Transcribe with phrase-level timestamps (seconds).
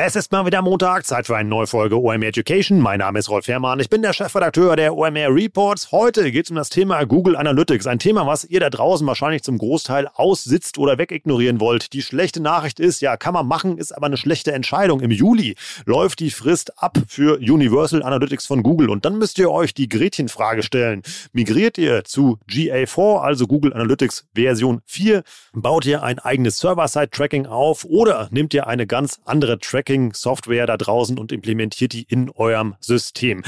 [0.00, 2.78] Es ist mal wieder Montag, Zeit für eine neue Folge OMR Education.
[2.78, 5.90] Mein Name ist Rolf Herrmann, ich bin der Chefredakteur der OMR Reports.
[5.90, 9.42] Heute geht es um das Thema Google Analytics, ein Thema, was ihr da draußen wahrscheinlich
[9.42, 11.92] zum Großteil aussitzt oder wegignorieren wollt.
[11.94, 15.00] Die schlechte Nachricht ist, ja, kann man machen, ist aber eine schlechte Entscheidung.
[15.00, 19.50] Im Juli läuft die Frist ab für Universal Analytics von Google und dann müsst ihr
[19.50, 21.02] euch die Gretchenfrage stellen.
[21.32, 25.24] Migriert ihr zu GA4, also Google Analytics Version 4?
[25.54, 30.76] Baut ihr ein eigenes Server-Side-Tracking auf oder nehmt ihr eine ganz andere Tracking Tracking-Software da
[30.76, 33.42] draußen und implementiert die in eurem System.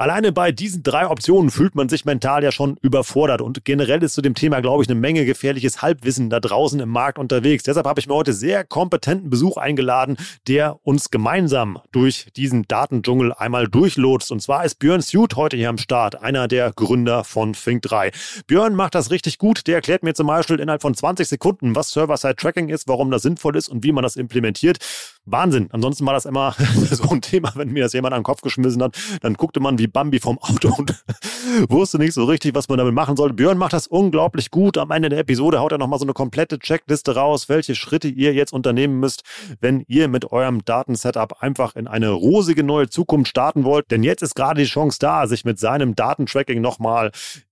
[0.00, 4.14] Alleine bei diesen drei Optionen fühlt man sich mental ja schon überfordert und generell ist
[4.14, 7.64] zu dem Thema, glaube ich, eine Menge gefährliches Halbwissen da draußen im Markt unterwegs.
[7.64, 10.16] Deshalb habe ich mir heute sehr kompetenten Besuch eingeladen,
[10.48, 14.32] der uns gemeinsam durch diesen Datendschungel einmal durchlotst.
[14.32, 18.14] Und zwar ist Björn Suit heute hier am Start, einer der Gründer von Think3.
[18.46, 19.66] Björn macht das richtig gut.
[19.66, 23.54] Der erklärt mir zum Beispiel innerhalb von 20 Sekunden, was Server-Side-Tracking ist, warum das sinnvoll
[23.54, 24.78] ist und wie man das implementiert.
[25.26, 25.68] Wahnsinn.
[25.72, 26.54] Ansonsten war das immer
[26.90, 29.78] so ein Thema, wenn mir das jemand an den Kopf geschmissen hat, dann guckte man
[29.78, 31.04] wie Bambi vom Auto und
[31.68, 33.34] wusste nicht so richtig, was man damit machen sollte.
[33.34, 34.78] Björn macht das unglaublich gut.
[34.78, 38.32] Am Ende der Episode haut er nochmal so eine komplette Checkliste raus, welche Schritte ihr
[38.34, 39.22] jetzt unternehmen müsst,
[39.60, 43.90] wenn ihr mit eurem Datensetup einfach in eine rosige neue Zukunft starten wollt.
[43.90, 47.10] Denn jetzt ist gerade die Chance da, sich mit seinem Datentracking nochmal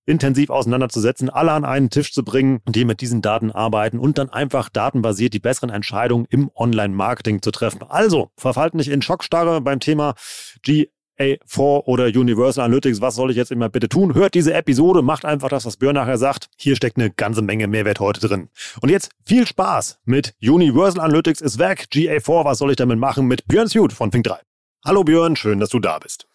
[0.09, 4.31] intensiv auseinanderzusetzen, alle an einen Tisch zu bringen, die mit diesen Daten arbeiten und dann
[4.31, 7.83] einfach datenbasiert die besseren Entscheidungen im Online-Marketing zu treffen.
[7.89, 10.15] Also, verfallt nicht in Schockstarre beim Thema
[10.63, 14.15] G A4 oder Universal Analytics, was soll ich jetzt immer bitte tun?
[14.15, 16.49] Hört diese Episode, macht einfach das, was Björn nachher sagt.
[16.57, 18.51] Hier steckt eine ganze Menge Mehrwert heute drin.
[18.81, 21.89] Und jetzt viel Spaß mit Universal Analytics ist weg.
[21.93, 23.27] GA4, was soll ich damit machen?
[23.27, 24.39] Mit Björn Suit von Fink3.
[24.85, 26.29] Hallo Björn, schön, dass du da bist.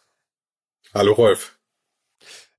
[0.94, 1.53] Hallo Rolf.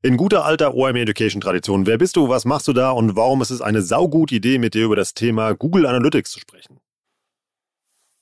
[0.05, 3.41] In guter alter OMR Education Tradition, wer bist du, was machst du da und warum
[3.41, 6.79] ist es eine saugute Idee, mit dir über das Thema Google Analytics zu sprechen?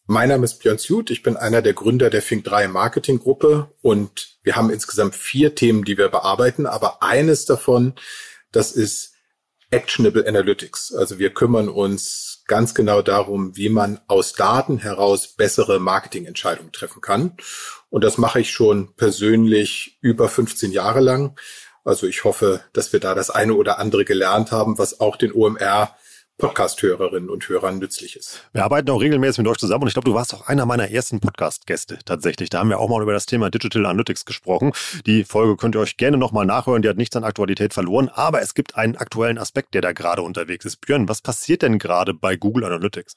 [0.06, 4.38] Mein Name ist Björn Suit, ich bin einer der Gründer der Think3 Marketing Gruppe und
[4.44, 7.94] wir haben insgesamt vier Themen, die wir bearbeiten, aber eines davon,
[8.52, 9.14] das ist
[9.72, 10.94] Actionable Analytics.
[10.94, 17.00] Also wir kümmern uns ganz genau darum, wie man aus Daten heraus bessere Marketingentscheidungen treffen
[17.00, 17.36] kann.
[17.90, 21.36] Und das mache ich schon persönlich über 15 Jahre lang.
[21.84, 25.32] Also ich hoffe, dass wir da das eine oder andere gelernt haben, was auch den
[25.32, 25.94] OMR
[26.38, 28.48] Podcast-Hörerinnen und Hörern nützlich ist.
[28.52, 30.90] Wir arbeiten auch regelmäßig mit euch zusammen und ich glaube, du warst auch einer meiner
[30.90, 32.50] ersten Podcast-Gäste tatsächlich.
[32.50, 34.72] Da haben wir auch mal über das Thema Digital Analytics gesprochen.
[35.06, 38.42] Die Folge könnt ihr euch gerne nochmal nachhören, die hat nichts an Aktualität verloren, aber
[38.42, 40.80] es gibt einen aktuellen Aspekt, der da gerade unterwegs ist.
[40.80, 43.14] Björn, was passiert denn gerade bei Google Analytics?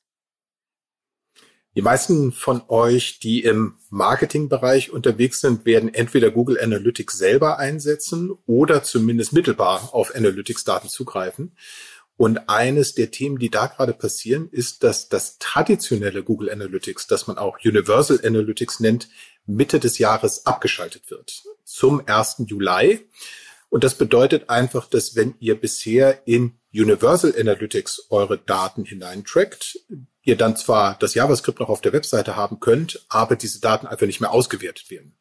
[1.75, 8.31] Die meisten von euch, die im Marketingbereich unterwegs sind, werden entweder Google Analytics selber einsetzen
[8.45, 11.55] oder zumindest mittelbar auf Analytics-Daten zugreifen.
[12.15, 17.27] Und eines der Themen, die da gerade passieren, ist, dass das traditionelle Google Analytics, das
[17.27, 19.09] man auch Universal Analytics nennt,
[19.45, 21.43] Mitte des Jahres abgeschaltet wird.
[21.65, 22.43] Zum 1.
[22.47, 23.05] Juli.
[23.67, 29.79] Und das bedeutet einfach, dass wenn ihr bisher in Universal Analytics eure Daten hineintrackt,
[30.25, 34.07] ihr dann zwar das JavaScript noch auf der Webseite haben könnt, aber diese Daten einfach
[34.07, 35.15] nicht mehr ausgewertet werden.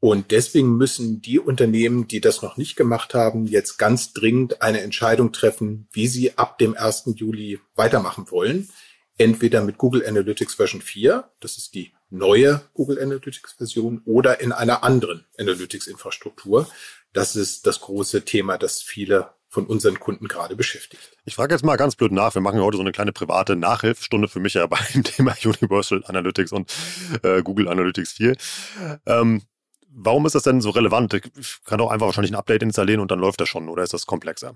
[0.00, 4.82] Und deswegen müssen die Unternehmen, die das noch nicht gemacht haben, jetzt ganz dringend eine
[4.82, 7.14] Entscheidung treffen, wie sie ab dem 1.
[7.16, 8.68] Juli weitermachen wollen.
[9.16, 14.52] Entweder mit Google Analytics Version 4, das ist die neue Google Analytics Version, oder in
[14.52, 16.68] einer anderen Analytics Infrastruktur.
[17.12, 21.16] Das ist das große Thema, das viele von unseren Kunden gerade beschäftigt.
[21.24, 22.32] Ich frage jetzt mal ganz blöd nach.
[22.32, 26.52] Wir machen heute so eine kleine private Nachhilfstunde für mich ja beim Thema Universal Analytics
[26.52, 26.72] und
[27.24, 28.36] äh, Google Analytics 4.
[29.06, 29.42] Ähm,
[29.88, 31.12] warum ist das denn so relevant?
[31.12, 33.92] Ich kann doch einfach wahrscheinlich ein Update installieren und dann läuft das schon, oder ist
[33.92, 34.54] das komplexer?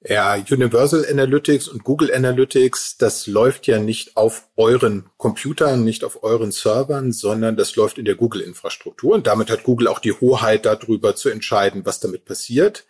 [0.00, 6.22] Ja, Universal Analytics und Google Analytics, das läuft ja nicht auf euren Computern, nicht auf
[6.22, 9.14] euren Servern, sondern das läuft in der Google-Infrastruktur.
[9.14, 12.86] Und damit hat Google auch die Hoheit darüber zu entscheiden, was damit passiert.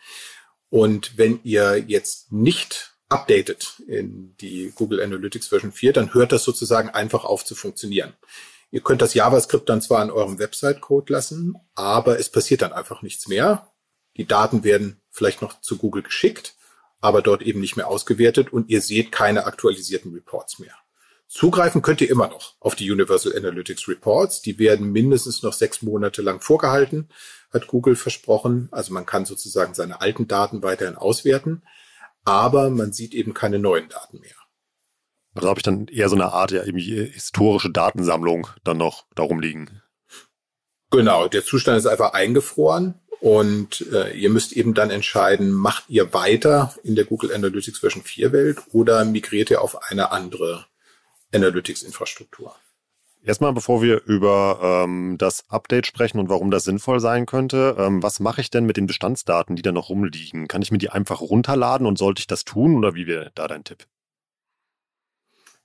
[0.69, 6.45] Und wenn ihr jetzt nicht updatet in die Google Analytics Version 4, dann hört das
[6.45, 8.13] sozusagen einfach auf zu funktionieren.
[8.71, 13.01] Ihr könnt das JavaScript dann zwar in eurem Website-Code lassen, aber es passiert dann einfach
[13.01, 13.73] nichts mehr.
[14.19, 16.55] Die Daten werden vielleicht noch zu Google geschickt,
[17.01, 20.75] aber dort eben nicht mehr ausgewertet und ihr seht keine aktualisierten Reports mehr.
[21.29, 24.41] Zugreifen könnt ihr immer noch auf die Universal Analytics Reports.
[24.41, 27.11] Die werden mindestens noch sechs Monate lang vorgehalten,
[27.53, 28.69] hat Google versprochen.
[28.71, 31.63] Also man kann sozusagen seine alten Daten weiterhin auswerten,
[32.25, 34.35] aber man sieht eben keine neuen Daten mehr.
[35.35, 39.39] Also habe ich dann eher so eine Art, ja, irgendwie historische Datensammlung dann noch darum
[39.39, 39.83] liegen.
[40.91, 46.13] Genau, der Zustand ist einfach eingefroren und äh, ihr müsst eben dann entscheiden, macht ihr
[46.15, 50.67] weiter in der Google Analytics Version 4 Welt oder migriert ihr auf eine andere
[51.33, 52.55] Analytics-Infrastruktur?
[53.25, 58.03] Erstmal, bevor wir über ähm, das Update sprechen und warum das sinnvoll sein könnte, ähm,
[58.03, 60.47] was mache ich denn mit den Bestandsdaten, die da noch rumliegen?
[60.47, 63.49] Kann ich mir die einfach runterladen und sollte ich das tun oder wie wäre da
[63.49, 63.87] dein Tipp?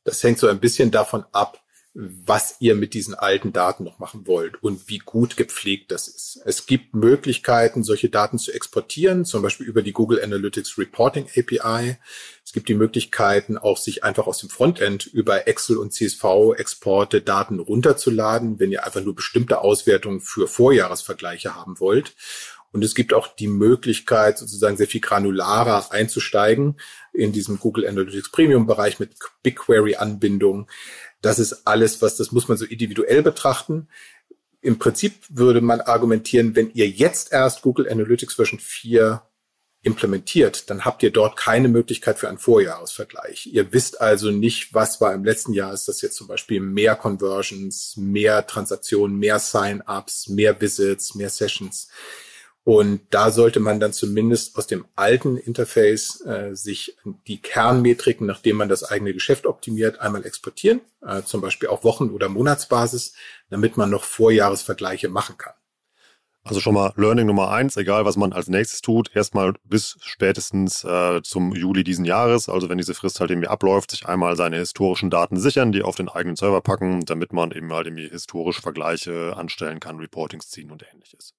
[0.03, 1.62] Das hängt so ein bisschen davon ab,
[1.95, 6.41] was ihr mit diesen alten Daten noch machen wollt und wie gut gepflegt das ist.
[6.43, 11.97] Es gibt Möglichkeiten, solche Daten zu exportieren, zum Beispiel über die Google Analytics Reporting API.
[12.43, 17.59] Es gibt die Möglichkeiten, auch sich einfach aus dem Frontend über Excel und CSV-Exporte Daten
[17.59, 22.15] runterzuladen, wenn ihr einfach nur bestimmte Auswertungen für Vorjahresvergleiche haben wollt.
[22.71, 26.79] Und es gibt auch die Möglichkeit, sozusagen sehr viel granularer einzusteigen
[27.13, 29.11] in diesem Google Analytics Premium Bereich mit
[29.43, 30.67] BigQuery-Anbindung.
[31.23, 33.87] Das ist alles, was, das muss man so individuell betrachten.
[34.61, 39.23] Im Prinzip würde man argumentieren, wenn ihr jetzt erst Google Analytics Version 4
[39.83, 43.47] implementiert, dann habt ihr dort keine Möglichkeit für einen Vorjahresvergleich.
[43.47, 45.73] Ihr wisst also nicht, was war im letzten Jahr.
[45.73, 51.87] Ist das jetzt zum Beispiel mehr Conversions, mehr Transaktionen, mehr Sign-ups, mehr Visits, mehr Sessions?
[52.65, 58.55] Und da sollte man dann zumindest aus dem alten Interface äh, sich die Kernmetriken, nachdem
[58.55, 63.13] man das eigene Geschäft optimiert, einmal exportieren, äh, zum Beispiel auf Wochen- oder Monatsbasis,
[63.49, 65.53] damit man noch Vorjahresvergleiche machen kann.
[66.45, 70.83] Also schon mal Learning Nummer eins, egal was man als nächstes tut, erstmal bis spätestens
[70.83, 74.57] äh, zum Juli diesen Jahres, also wenn diese Frist halt irgendwie abläuft, sich einmal seine
[74.57, 78.59] historischen Daten sichern, die auf den eigenen Server packen, damit man eben halt irgendwie historisch
[78.59, 81.33] Vergleiche anstellen kann, Reportings ziehen und ähnliches.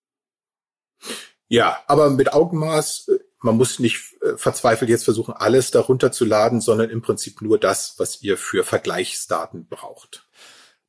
[1.49, 3.11] Ja, aber mit Augenmaß,
[3.41, 7.59] man muss nicht äh, verzweifelt jetzt versuchen, alles darunter zu laden, sondern im Prinzip nur
[7.59, 10.27] das, was ihr für Vergleichsdaten braucht.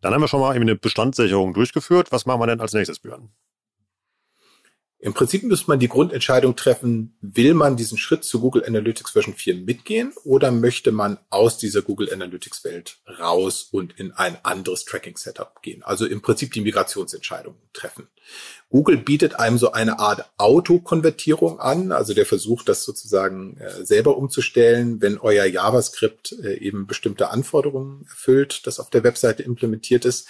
[0.02, 2.12] Dann haben wir schon mal eben eine Bestandssicherung durchgeführt.
[2.12, 3.32] Was machen wir denn als nächstes, Björn?
[5.06, 9.36] Im Prinzip müsste man die Grundentscheidung treffen, will man diesen Schritt zu Google Analytics Version
[9.36, 14.84] 4 mitgehen oder möchte man aus dieser Google Analytics Welt raus und in ein anderes
[14.84, 15.84] Tracking Setup gehen?
[15.84, 18.08] Also im Prinzip die Migrationsentscheidung treffen.
[18.72, 24.18] Google bietet einem so eine Art Autokonvertierung an, also der versucht das sozusagen äh, selber
[24.18, 30.28] umzustellen, wenn euer JavaScript äh, eben bestimmte Anforderungen erfüllt, das auf der Webseite implementiert ist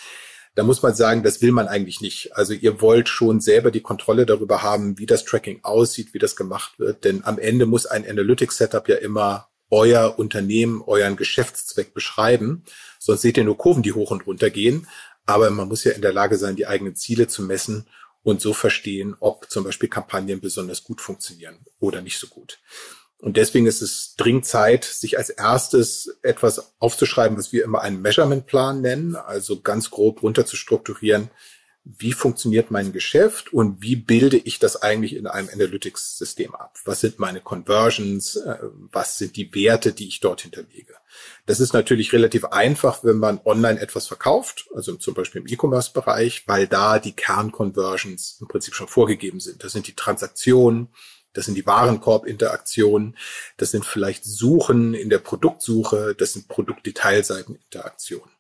[0.56, 2.36] da muss man sagen, das will man eigentlich nicht.
[2.36, 6.38] Also ihr wollt schon selber die Kontrolle darüber haben, wie das Tracking aussieht, wie das
[6.38, 7.04] gemacht wird.
[7.04, 12.64] Denn am Ende muss ein Analytics-Setup ja immer euer Unternehmen, euren Geschäftszweck beschreiben.
[13.00, 14.88] Sonst seht ihr nur Kurven, die hoch und runter gehen.
[15.26, 17.88] Aber man muss ja in der Lage sein, die eigenen Ziele zu messen
[18.24, 22.60] und so verstehen, ob zum Beispiel Kampagnen besonders gut funktionieren oder nicht so gut.
[23.20, 28.02] Und deswegen ist es dringend Zeit, sich als erstes etwas aufzuschreiben, was wir immer einen
[28.02, 31.30] Measurement-Plan nennen, also ganz grob runter zu strukturieren,
[31.86, 36.80] wie funktioniert mein Geschäft und wie bilde ich das eigentlich in einem Analytics-System ab?
[36.84, 38.38] Was sind meine Conversions?
[38.38, 38.58] Äh,
[38.92, 40.96] was sind die Werte, die ich dort hinterlege?
[41.46, 46.48] Das ist natürlich relativ einfach, wenn man online etwas verkauft, also zum Beispiel im E-Commerce-Bereich,
[46.48, 49.64] weil da die Kern-Conversions im Prinzip schon vorgegeben sind.
[49.64, 50.90] Das sind die Transaktionen,
[51.36, 53.16] das sind die Warenkorb-Interaktionen,
[53.58, 58.32] das sind vielleicht Suchen in der Produktsuche, das sind Produktdetailseiten-Interaktionen.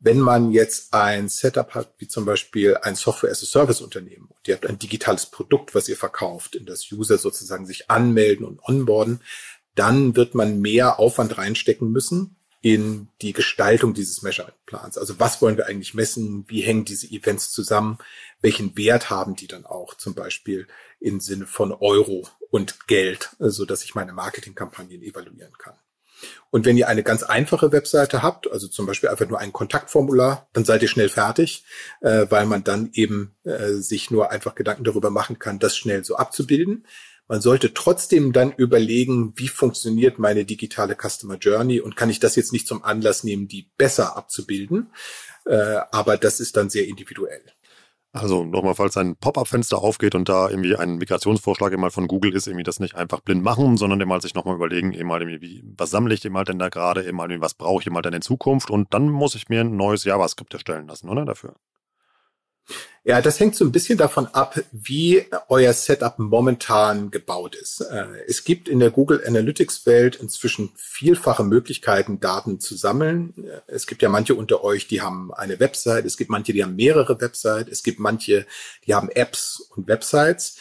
[0.00, 4.78] Wenn man jetzt ein Setup hat, wie zum Beispiel ein Software-as-a-Service-Unternehmen, und ihr habt ein
[4.78, 9.20] digitales Produkt, was ihr verkauft, in das User sozusagen sich anmelden und onboarden,
[9.74, 14.98] dann wird man mehr Aufwand reinstecken müssen, in die Gestaltung dieses Measurement-Plans.
[14.98, 16.44] Also was wollen wir eigentlich messen?
[16.48, 17.98] Wie hängen diese Events zusammen?
[18.40, 20.66] Welchen Wert haben die dann auch zum Beispiel
[21.00, 25.74] im Sinne von Euro und Geld, so dass ich meine Marketingkampagnen evaluieren kann?
[26.50, 30.48] Und wenn ihr eine ganz einfache Webseite habt, also zum Beispiel einfach nur ein Kontaktformular,
[30.52, 31.64] dann seid ihr schnell fertig,
[32.00, 36.04] äh, weil man dann eben äh, sich nur einfach Gedanken darüber machen kann, das schnell
[36.04, 36.86] so abzubilden.
[37.28, 42.36] Man sollte trotzdem dann überlegen, wie funktioniert meine digitale Customer Journey und kann ich das
[42.36, 44.90] jetzt nicht zum Anlass nehmen, die besser abzubilden.
[45.44, 47.42] Äh, aber das ist dann sehr individuell.
[48.12, 52.46] Also nochmal, falls ein Pop-up-Fenster aufgeht und da irgendwie ein Migrationsvorschlag mal von Google ist,
[52.46, 55.90] irgendwie das nicht einfach blind machen, sondern mal sich nochmal überlegen, eben mal irgendwie, was
[55.90, 58.22] sammle ich eben mal denn da gerade, mal, was brauche ich eben mal denn in
[58.22, 61.54] Zukunft und dann muss ich mir ein neues JavaScript erstellen lassen, oder dafür?
[63.04, 67.80] Ja, das hängt so ein bisschen davon ab, wie euer Setup momentan gebaut ist.
[67.80, 73.32] Äh, es gibt in der Google Analytics Welt inzwischen vielfache Möglichkeiten, Daten zu sammeln.
[73.66, 76.04] Es gibt ja manche unter euch, die haben eine Website.
[76.04, 77.72] Es gibt manche, die haben mehrere Websites.
[77.72, 78.46] Es gibt manche,
[78.86, 80.58] die haben Apps und Websites.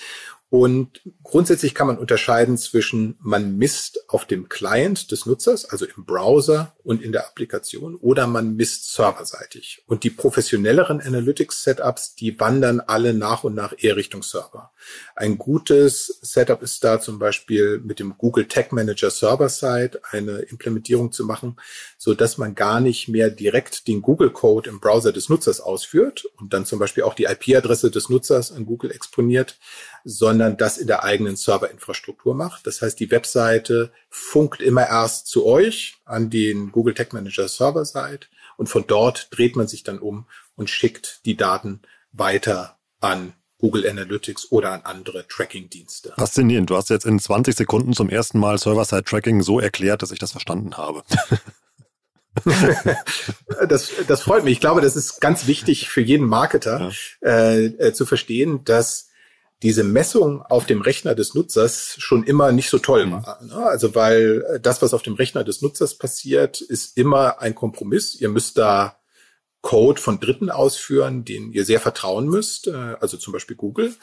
[0.50, 6.06] Und grundsätzlich kann man unterscheiden zwischen, man misst auf dem Client des Nutzers, also im
[6.06, 9.84] Browser und in der Applikation, oder man misst serverseitig.
[9.88, 14.72] Und die professionelleren Analytics-Setups, die wandern alle nach und nach eher Richtung Server.
[15.18, 21.12] Ein gutes Setup ist da zum Beispiel mit dem Google Tag Manager Server-Side eine Implementierung
[21.12, 21.58] zu machen,
[21.98, 26.54] so dass man gar nicht mehr direkt den Google-Code im Browser des Nutzers ausführt und
[26.54, 29.58] dann zum Beispiel auch die IP-Adresse des Nutzers an Google exponiert,
[30.10, 32.66] sondern das in der eigenen Serverinfrastruktur macht.
[32.66, 37.84] Das heißt, die Webseite funkt immer erst zu euch an den Google Tag Manager Server
[37.84, 41.82] Site und von dort dreht man sich dann um und schickt die Daten
[42.14, 46.14] weiter an Google Analytics oder an andere Tracking-Dienste.
[46.18, 46.70] Faszinierend.
[46.70, 50.32] Du hast jetzt in 20 Sekunden zum ersten Mal Server-Side-Tracking so erklärt, dass ich das
[50.32, 51.04] verstanden habe.
[53.68, 54.54] das, das freut mich.
[54.54, 57.30] Ich glaube, das ist ganz wichtig für jeden Marketer ja.
[57.30, 59.07] äh, äh, zu verstehen, dass
[59.64, 63.12] diese Messung auf dem Rechner des Nutzers schon immer nicht so toll mhm.
[63.12, 63.40] war.
[63.44, 63.56] Ne?
[63.56, 68.16] Also weil äh, das, was auf dem Rechner des Nutzers passiert, ist immer ein Kompromiss.
[68.16, 69.00] Ihr müsst da
[69.62, 73.96] Code von Dritten ausführen, den ihr sehr vertrauen müsst, äh, also zum Beispiel Google.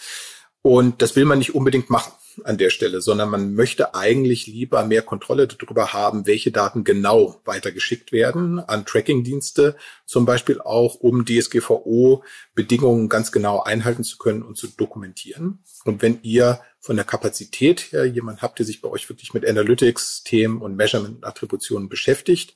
[0.62, 2.12] Und das will man nicht unbedingt machen
[2.42, 7.40] an der Stelle, sondern man möchte eigentlich lieber mehr Kontrolle darüber haben, welche Daten genau
[7.44, 9.76] weitergeschickt werden an Tracking-Dienste,
[10.06, 15.60] zum Beispiel auch, um DSGVO-Bedingungen ganz genau einhalten zu können und zu dokumentieren.
[15.84, 19.46] Und wenn ihr von der Kapazität her jemand habt, der sich bei euch wirklich mit
[19.46, 22.54] Analytics-Themen und Measurement-Attributionen beschäftigt,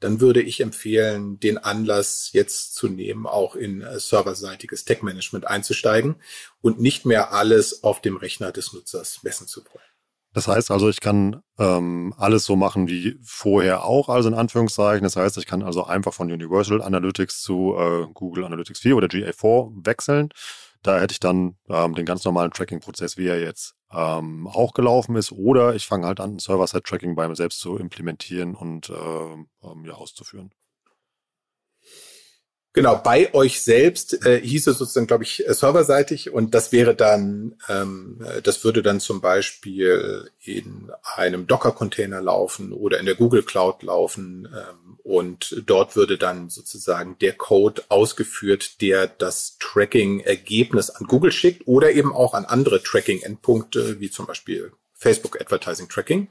[0.00, 6.16] dann würde ich empfehlen, den Anlass jetzt zu nehmen, auch in äh, serverseitiges Tech-Management einzusteigen
[6.60, 9.84] und nicht mehr alles auf dem Rechner des Nutzers messen zu wollen.
[10.34, 15.02] Das heißt also, ich kann ähm, alles so machen wie vorher auch, also in Anführungszeichen.
[15.02, 19.08] Das heißt, ich kann also einfach von Universal Analytics zu äh, Google Analytics 4 oder
[19.08, 20.28] GA4 wechseln.
[20.82, 25.16] Da hätte ich dann ähm, den ganz normalen Tracking-Prozess, wie er jetzt ähm, auch gelaufen
[25.16, 25.32] ist.
[25.32, 29.94] Oder ich fange halt an, Server-Side-Tracking bei mir selbst zu implementieren und äh, ähm, ja,
[29.94, 30.52] auszuführen.
[32.74, 36.94] Genau, bei euch selbst äh, hieß es sozusagen, glaube ich, äh, serverseitig und das wäre
[36.94, 43.14] dann, ähm, äh, das würde dann zum Beispiel in einem Docker-Container laufen oder in der
[43.14, 50.90] Google Cloud laufen ähm, und dort würde dann sozusagen der Code ausgeführt, der das Tracking-Ergebnis
[50.90, 56.28] an Google schickt oder eben auch an andere Tracking-Endpunkte, wie zum Beispiel Facebook Advertising Tracking.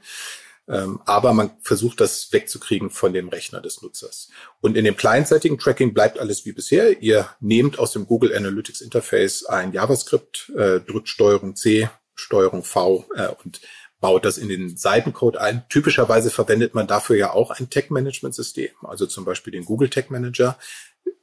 [0.68, 4.28] Ähm, aber man versucht das wegzukriegen von dem Rechner des Nutzers.
[4.60, 7.00] Und in dem clientseitigen Tracking bleibt alles wie bisher.
[7.00, 13.06] Ihr nehmt aus dem Google Analytics Interface ein JavaScript, äh, drückt Steuerung C, Steuerung V
[13.14, 13.60] äh, und
[14.00, 15.64] baut das in den Seitencode ein.
[15.68, 20.58] Typischerweise verwendet man dafür ja auch ein Tech-Management-System, also zum Beispiel den Google Tech Manager.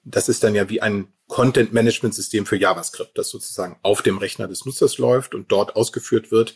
[0.03, 4.65] Das ist dann ja wie ein Content-Management-System für JavaScript, das sozusagen auf dem Rechner des
[4.65, 6.55] Nutzers läuft und dort ausgeführt wird.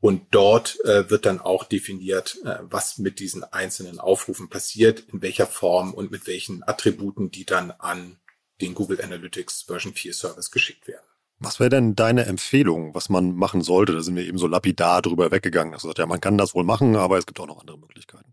[0.00, 5.20] Und dort äh, wird dann auch definiert, äh, was mit diesen einzelnen Aufrufen passiert, in
[5.20, 8.16] welcher Form und mit welchen Attributen die dann an
[8.62, 11.04] den Google Analytics Version 4 Service geschickt werden.
[11.38, 13.94] Was wäre denn deine Empfehlung, was man machen sollte?
[13.94, 15.72] Da sind wir eben so lapidar drüber weggegangen.
[15.72, 18.29] Also ja, man kann das wohl machen, aber es gibt auch noch andere Möglichkeiten.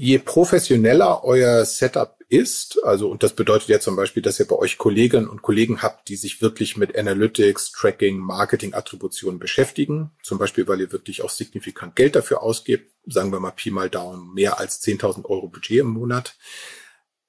[0.00, 2.78] Je professioneller euer Setup ist.
[2.84, 6.08] Also, und das bedeutet ja zum Beispiel, dass ihr bei euch Kolleginnen und Kollegen habt,
[6.08, 10.12] die sich wirklich mit Analytics, Tracking, Marketing, Attributionen beschäftigen.
[10.22, 12.92] Zum Beispiel, weil ihr wirklich auch signifikant Geld dafür ausgebt.
[13.06, 16.36] Sagen wir mal Pi mal Daumen, mehr als 10.000 Euro Budget im Monat.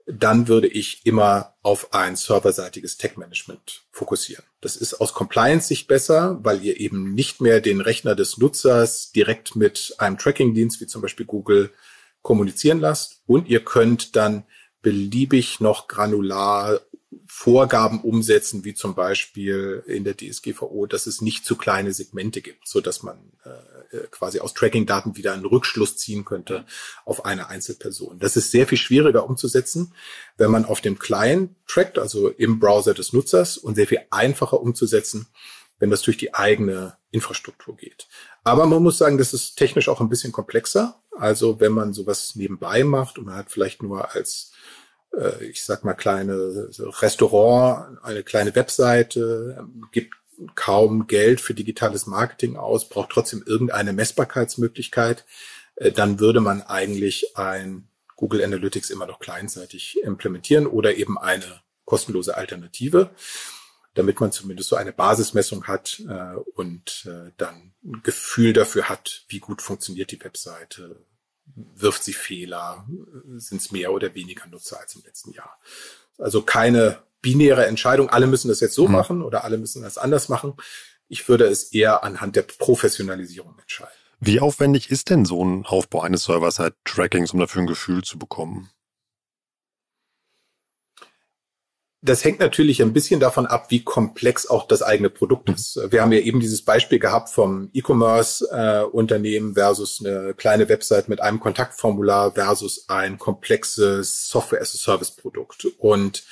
[0.06, 4.44] Dann würde ich immer auf ein serverseitiges Tech-Management fokussieren.
[4.62, 9.56] Das ist aus Compliance-Sicht besser, weil ihr eben nicht mehr den Rechner des Nutzers direkt
[9.56, 11.72] mit einem Tracking-Dienst wie zum Beispiel Google
[12.22, 14.44] kommunizieren lasst und ihr könnt dann
[14.82, 16.82] beliebig noch granular
[17.26, 22.68] Vorgaben umsetzen, wie zum Beispiel in der DSGVO, dass es nicht zu kleine Segmente gibt,
[22.68, 26.66] so dass man äh, quasi aus Tracking-Daten wieder einen Rückschluss ziehen könnte
[27.06, 28.20] auf eine Einzelperson.
[28.20, 29.94] Das ist sehr viel schwieriger umzusetzen,
[30.38, 34.60] wenn man auf dem Client trackt, also im Browser des Nutzers, und sehr viel einfacher
[34.62, 35.28] umzusetzen,
[35.80, 38.08] wenn das durch die eigene Infrastruktur geht.
[38.44, 41.02] Aber man muss sagen, das ist technisch auch ein bisschen komplexer.
[41.18, 44.52] Also wenn man sowas nebenbei macht und man hat vielleicht nur als
[45.14, 46.70] äh, ich sag mal, kleine
[47.02, 50.16] Restaurant, eine kleine Webseite, gibt
[50.56, 55.26] kaum Geld für digitales Marketing aus, braucht trotzdem irgendeine Messbarkeitsmöglichkeit,
[55.76, 61.62] äh, dann würde man eigentlich ein Google Analytics immer noch kleinseitig implementieren oder eben eine
[61.86, 63.10] kostenlose Alternative,
[64.00, 69.26] damit man zumindest so eine Basismessung hat äh, und äh, dann ein Gefühl dafür hat,
[69.28, 71.04] wie gut funktioniert die Webseite,
[71.76, 72.88] wirft sie Fehler,
[73.36, 75.60] sind es mehr oder weniger Nutzer als im letzten Jahr.
[76.18, 78.94] Also keine binäre Entscheidung, alle müssen das jetzt so mhm.
[78.94, 80.54] machen oder alle müssen das anders machen.
[81.10, 83.92] Ich würde es eher anhand der Professionalisierung entscheiden.
[84.22, 88.70] Wie aufwendig ist denn so ein Aufbau eines Server-Side-Trackings, um dafür ein Gefühl zu bekommen?
[92.02, 95.78] Das hängt natürlich ein bisschen davon ab, wie komplex auch das eigene Produkt ist.
[95.90, 101.20] Wir haben ja eben dieses Beispiel gehabt vom E-Commerce-Unternehmen äh, versus eine kleine Website mit
[101.20, 105.68] einem Kontaktformular versus ein komplexes Software-as-a-Service-Produkt.
[105.78, 106.24] Und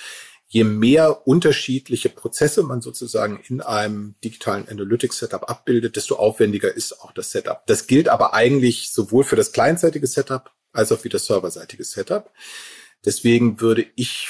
[0.47, 7.11] je mehr unterschiedliche Prozesse man sozusagen in einem digitalen Analytics-Setup abbildet, desto aufwendiger ist auch
[7.11, 7.67] das Setup.
[7.67, 12.31] Das gilt aber eigentlich sowohl für das kleinseitige Setup als auch für das serverseitige Setup.
[13.03, 14.29] Deswegen würde ich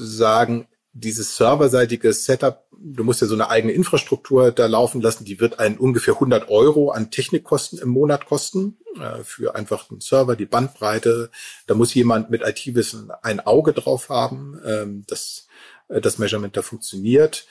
[0.00, 5.38] sagen, dieses serverseitige Setup, du musst ja so eine eigene Infrastruktur da laufen lassen, die
[5.38, 10.34] wird einen ungefähr 100 Euro an Technikkosten im Monat kosten äh, für einfach den Server,
[10.34, 11.30] die Bandbreite.
[11.66, 15.46] Da muss jemand mit IT-Wissen ein Auge drauf haben, ähm, dass
[15.88, 17.46] äh, das Measurement da funktioniert.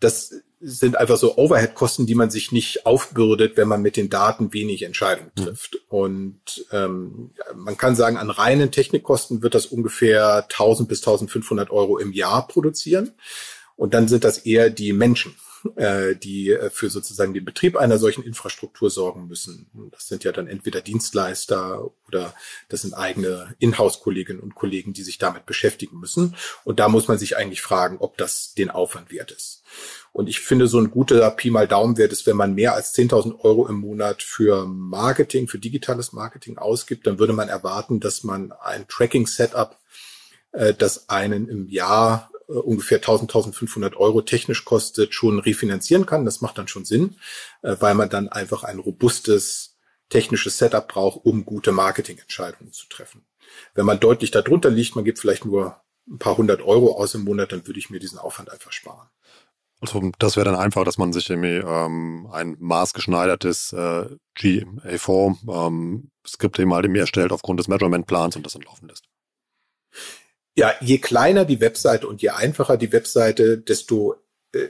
[0.00, 4.52] Das sind einfach so Overhead-Kosten, die man sich nicht aufbürdet, wenn man mit den Daten
[4.52, 5.42] wenig Entscheidungen mhm.
[5.42, 5.74] trifft.
[5.74, 5.80] Mhm.
[5.88, 11.98] Und ähm, man kann sagen, an reinen Technikkosten wird das ungefähr 1000 bis 1500 Euro
[11.98, 13.12] im Jahr produzieren.
[13.76, 15.34] Und dann sind das eher die Menschen,
[15.76, 19.70] äh, die äh, für sozusagen den Betrieb einer solchen Infrastruktur sorgen müssen.
[19.92, 22.34] Das sind ja dann entweder Dienstleister oder
[22.68, 26.36] das sind eigene Inhouse-Kolleginnen und Kollegen, die sich damit beschäftigen müssen.
[26.64, 29.62] Und da muss man sich eigentlich fragen, ob das den Aufwand wert ist.
[30.12, 33.40] Und ich finde, so ein guter Pi mal Daumenwert ist, wenn man mehr als 10.000
[33.40, 38.52] Euro im Monat für Marketing, für digitales Marketing ausgibt, dann würde man erwarten, dass man
[38.52, 39.76] ein Tracking-Setup,
[40.52, 46.24] äh, das einen im Jahr äh, ungefähr 1000, 1500 Euro technisch kostet, schon refinanzieren kann.
[46.24, 47.16] Das macht dann schon Sinn,
[47.62, 49.78] äh, weil man dann einfach ein robustes
[50.08, 53.24] technisches Setup braucht, um gute Marketingentscheidungen zu treffen.
[53.74, 57.24] Wenn man deutlich darunter liegt, man gibt vielleicht nur ein paar hundert Euro aus im
[57.24, 59.08] Monat, dann würde ich mir diesen Aufwand einfach sparen.
[59.80, 66.10] Also das wäre dann einfach, dass man sich irgendwie ähm, ein maßgeschneidertes äh, GA4 ähm,
[66.58, 69.04] eben halt irgendwie erstellt aufgrund des Measurement-Plans und das dann laufen lässt.
[70.56, 74.16] Ja, je kleiner die Webseite und je einfacher die Webseite, desto
[74.52, 74.68] äh,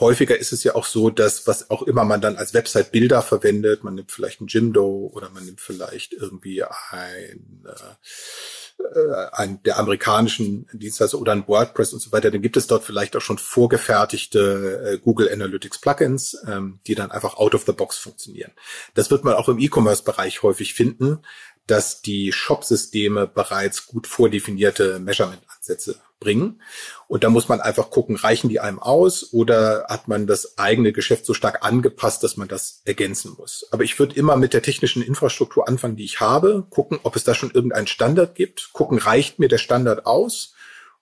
[0.00, 3.84] häufiger ist es ja auch so, dass was auch immer man dann als Website-Bilder verwendet,
[3.84, 10.68] man nimmt vielleicht ein Jimdo oder man nimmt vielleicht irgendwie ein, äh, ein der amerikanischen
[10.74, 14.82] Dienstleister oder ein WordPress und so weiter, dann gibt es dort vielleicht auch schon vorgefertigte
[14.84, 18.52] äh, Google Analytics Plugins, ähm, die dann einfach out of the box funktionieren.
[18.94, 21.22] Das wird man auch im E-Commerce-Bereich häufig finden,
[21.68, 26.60] dass die Shop-Systeme bereits gut vordefinierte Measurement-Ansätze bringen.
[27.06, 30.92] Und da muss man einfach gucken, reichen die einem aus oder hat man das eigene
[30.92, 33.66] Geschäft so stark angepasst, dass man das ergänzen muss.
[33.70, 37.24] Aber ich würde immer mit der technischen Infrastruktur anfangen, die ich habe, gucken, ob es
[37.24, 40.54] da schon irgendeinen Standard gibt, gucken, reicht mir der Standard aus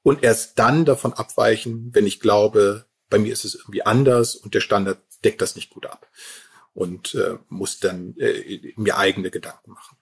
[0.03, 4.55] und erst dann davon abweichen, wenn ich glaube, bei mir ist es irgendwie anders und
[4.55, 6.09] der Standard deckt das nicht gut ab
[6.75, 9.96] und äh, muss dann äh, mir eigene Gedanken machen.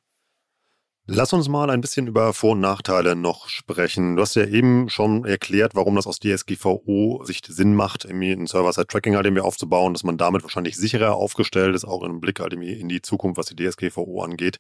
[1.07, 4.17] Lass uns mal ein bisschen über Vor- und Nachteile noch sprechen.
[4.17, 9.15] Du hast ja eben schon erklärt, warum das aus DSGVO-Sicht Sinn macht, irgendwie ein Server-Side-Tracking
[9.15, 12.73] halt irgendwie aufzubauen, dass man damit wahrscheinlich sicherer aufgestellt ist, auch im Blick halt irgendwie
[12.73, 14.57] in die Zukunft, was die DSGVO angeht,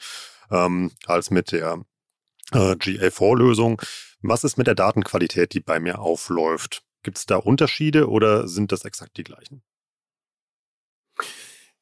[0.50, 1.82] ähm, als mit der
[2.52, 3.80] äh, GA4-Lösung.
[4.20, 6.82] Was ist mit der Datenqualität, die bei mir aufläuft?
[7.02, 9.62] Gibt es da Unterschiede oder sind das exakt die gleichen?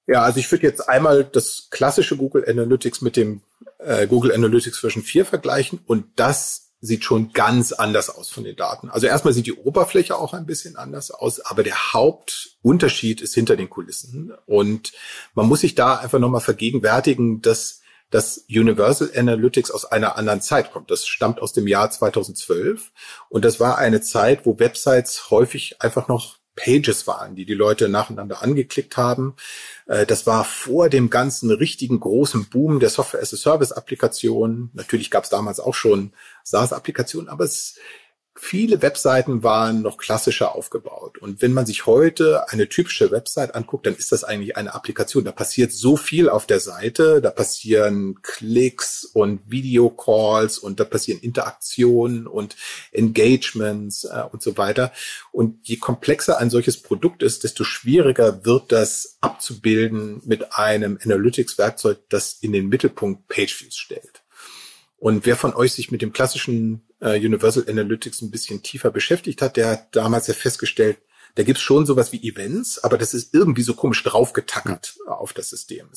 [0.06, 3.40] Ja, also ich würde jetzt einmal das klassische Google Analytics mit dem
[3.84, 8.56] äh, Google Analytics Version 4 vergleichen und das sieht schon ganz anders aus von den
[8.56, 8.90] Daten.
[8.90, 13.54] Also erstmal sieht die Oberfläche auch ein bisschen anders aus, aber der Hauptunterschied ist hinter
[13.56, 14.32] den Kulissen.
[14.46, 14.92] Und
[15.34, 20.72] man muss sich da einfach nochmal vergegenwärtigen, dass das Universal Analytics aus einer anderen Zeit
[20.72, 20.90] kommt.
[20.90, 22.90] Das stammt aus dem Jahr 2012.
[23.28, 27.88] Und das war eine Zeit, wo Websites häufig einfach noch Pages waren, die die Leute
[27.88, 29.34] nacheinander angeklickt haben.
[29.86, 34.70] Äh, das war vor dem ganzen richtigen großen Boom der Software-as-a-Service-Applikationen.
[34.74, 36.12] Natürlich gab es damals auch schon
[36.44, 37.76] SaaS-Applikationen, aber es
[38.34, 41.18] viele Webseiten waren noch klassischer aufgebaut.
[41.18, 45.24] Und wenn man sich heute eine typische Website anguckt, dann ist das eigentlich eine Applikation.
[45.24, 47.20] Da passiert so viel auf der Seite.
[47.20, 52.56] Da passieren Klicks und Videocalls und da passieren Interaktionen und
[52.90, 54.92] Engagements äh, und so weiter.
[55.30, 61.98] Und je komplexer ein solches Produkt ist, desto schwieriger wird das abzubilden mit einem Analytics-Werkzeug,
[62.08, 64.22] das in den Mittelpunkt Pageviews stellt.
[65.02, 69.42] Und wer von euch sich mit dem klassischen äh, Universal Analytics ein bisschen tiefer beschäftigt
[69.42, 70.98] hat, der hat damals ja festgestellt,
[71.34, 75.50] da gibt's schon sowas wie Events, aber das ist irgendwie so komisch draufgetackert auf das
[75.50, 75.88] System.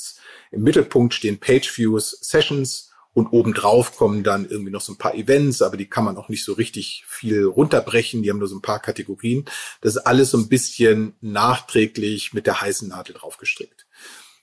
[0.52, 5.16] Im Mittelpunkt stehen Page Views, Sessions Und obendrauf kommen dann irgendwie noch so ein paar
[5.16, 8.22] Events, aber die kann man auch nicht so richtig viel runterbrechen.
[8.22, 9.46] Die haben nur so ein paar Kategorien.
[9.80, 13.85] Das ist alles so ein bisschen nachträglich mit der heißen Nadel draufgestrickt.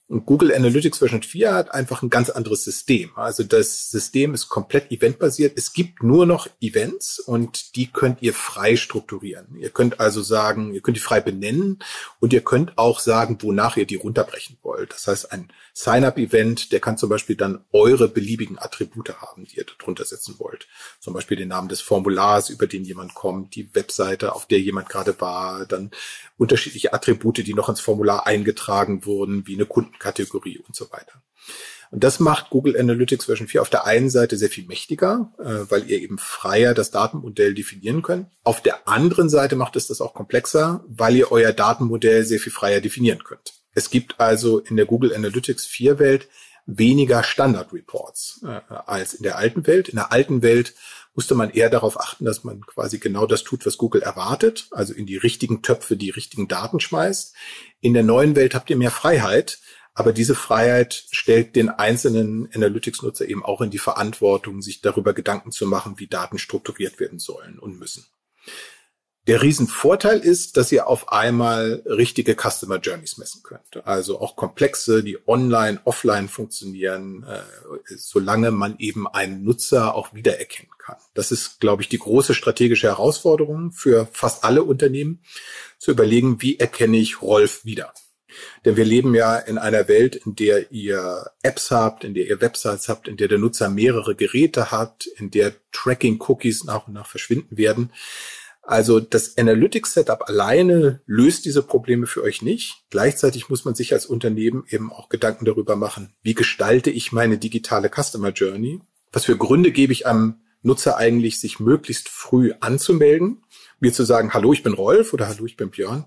[0.09, 3.11] Google Analytics Version 4 hat einfach ein ganz anderes System.
[3.17, 5.55] Also das System ist komplett eventbasiert.
[5.57, 9.57] Es gibt nur noch Events und die könnt ihr frei strukturieren.
[9.57, 11.79] Ihr könnt also sagen, ihr könnt die frei benennen
[12.21, 14.93] und ihr könnt auch sagen, wonach ihr die runterbrechen wollt.
[14.93, 19.67] Das heißt, ein Sign-up-Event, der kann zum Beispiel dann eure beliebigen Attribute haben, die ihr
[19.79, 20.69] darunter setzen wollt.
[21.01, 24.91] Zum Beispiel den Namen des Formulars, über den jemand kommt, die Webseite, auf der jemand
[24.91, 25.91] gerade war, dann
[26.37, 31.23] unterschiedliche Attribute, die noch ins Formular eingetragen wurden, wie eine Kundenkategorie und so weiter.
[31.91, 35.71] Und das macht Google Analytics Version 4 auf der einen Seite sehr viel mächtiger, äh,
[35.71, 38.29] weil ihr eben freier das Datenmodell definieren könnt.
[38.45, 42.53] Auf der anderen Seite macht es das auch komplexer, weil ihr euer Datenmodell sehr viel
[42.53, 43.55] freier definieren könnt.
[43.75, 46.29] Es gibt also in der Google Analytics 4 Welt
[46.65, 49.89] weniger Standard Reports äh, als in der alten Welt.
[49.89, 50.75] In der alten Welt
[51.15, 54.95] musste man eher darauf achten, dass man quasi genau das tut, was Google erwartet, also
[54.95, 57.35] in die richtigen Töpfe die richtigen Daten schmeißt.
[57.81, 59.59] In der neuen Welt habt ihr mehr Freiheit,
[59.95, 65.53] aber diese Freiheit stellt den einzelnen Analytics-Nutzer eben auch in die Verantwortung, sich darüber Gedanken
[65.53, 68.07] zu machen, wie Daten strukturiert werden sollen und müssen.
[69.29, 73.87] Der Riesenvorteil ist, dass ihr auf einmal richtige Customer Journeys messen könnt.
[73.87, 77.41] Also auch komplexe, die online, offline funktionieren, äh,
[77.97, 80.97] solange man eben einen Nutzer auch wiedererkennen kann.
[81.15, 85.23] Das ist, glaube ich, die große strategische Herausforderung für fast alle Unternehmen,
[85.79, 87.93] zu überlegen, wie erkenne ich Rolf wieder.
[88.65, 92.41] Denn wir leben ja in einer Welt, in der ihr Apps habt, in der ihr
[92.41, 97.07] Websites habt, in der der Nutzer mehrere Geräte hat, in der Tracking-Cookies nach und nach
[97.07, 97.91] verschwinden werden.
[98.63, 102.85] Also das Analytics-Setup alleine löst diese Probleme für euch nicht.
[102.91, 107.39] Gleichzeitig muss man sich als Unternehmen eben auch Gedanken darüber machen, wie gestalte ich meine
[107.39, 108.81] digitale Customer Journey?
[109.11, 113.43] Was für Gründe gebe ich am Nutzer eigentlich, sich möglichst früh anzumelden?
[113.81, 116.05] Mir zu sagen, hallo, ich bin Rolf oder hallo, ich bin Björn,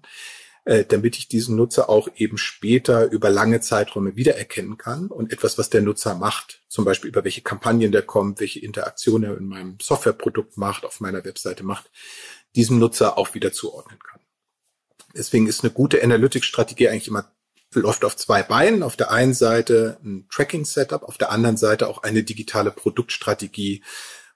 [0.65, 5.57] äh, damit ich diesen Nutzer auch eben später über lange Zeiträume wiedererkennen kann und etwas,
[5.57, 9.47] was der Nutzer macht, zum Beispiel über welche Kampagnen der kommt, welche Interaktion er in
[9.47, 11.91] meinem Softwareprodukt macht, auf meiner Webseite macht,
[12.55, 14.19] diesem Nutzer auch wieder zuordnen kann.
[15.15, 17.31] Deswegen ist eine gute Analytics-Strategie eigentlich immer
[17.73, 18.83] läuft auf zwei Beinen.
[18.83, 23.83] Auf der einen Seite ein Tracking-Setup, auf der anderen Seite auch eine digitale Produktstrategie,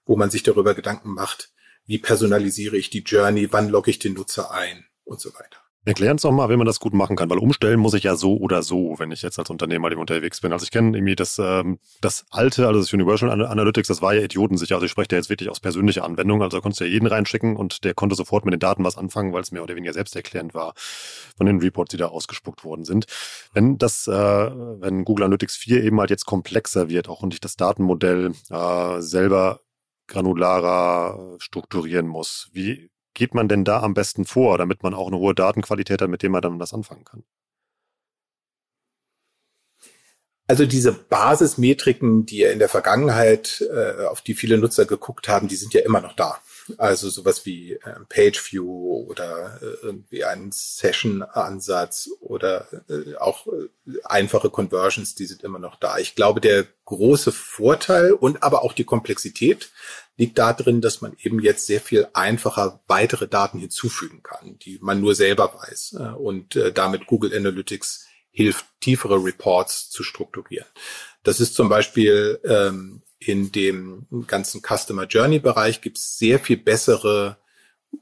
[0.06, 1.52] wo man sich darüber Gedanken macht,
[1.86, 5.60] wie personalisiere ich die Journey, wann logge ich den Nutzer ein und so weiter.
[5.90, 8.16] Erklären uns doch mal, wie man das gut machen kann, weil umstellen muss ich ja
[8.16, 10.54] so oder so, wenn ich jetzt als Unternehmer unterwegs bin.
[10.54, 14.22] Also ich kenne irgendwie das, ähm, das alte, also das Universal Analytics, das war ja
[14.22, 14.76] idiotensicher.
[14.76, 16.44] Also ich spreche da jetzt wirklich aus persönlicher Anwendung.
[16.44, 19.00] Also da konntest du ja jeden reinschicken und der konnte sofort mit den Daten was
[19.00, 20.76] anfangen, weil es mehr oder weniger selbsterklärend war
[21.36, 23.08] von den Reports, die da ausgespuckt worden sind.
[23.54, 27.42] Wenn das, äh, wenn Google Analytics 4 eben halt jetzt komplexer wird, auch und ich
[27.42, 29.62] das Datenmodell äh, selber
[30.06, 35.18] granularer strukturieren muss, wie geht man denn da am besten vor, damit man auch eine
[35.18, 37.24] hohe Datenqualität hat, mit dem man dann das anfangen kann?
[40.48, 45.56] Also diese Basismetriken, die in der Vergangenheit, äh, auf die viele Nutzer geguckt haben, die
[45.56, 46.42] sind ja immer noch da.
[46.78, 53.70] Also sowas wie äh, Page View oder äh, irgendwie ein Session-Ansatz oder äh, auch äh,
[54.04, 55.98] einfache Conversions, die sind immer noch da.
[55.98, 59.72] Ich glaube, der große Vorteil und aber auch die Komplexität
[60.18, 65.00] liegt darin, dass man eben jetzt sehr viel einfacher weitere Daten hinzufügen kann, die man
[65.00, 70.68] nur selber weiß und damit Google Analytics hilft, tiefere Reports zu strukturieren.
[71.24, 76.58] Das ist zum Beispiel ähm, in dem ganzen Customer Journey Bereich gibt es sehr viel
[76.58, 77.38] bessere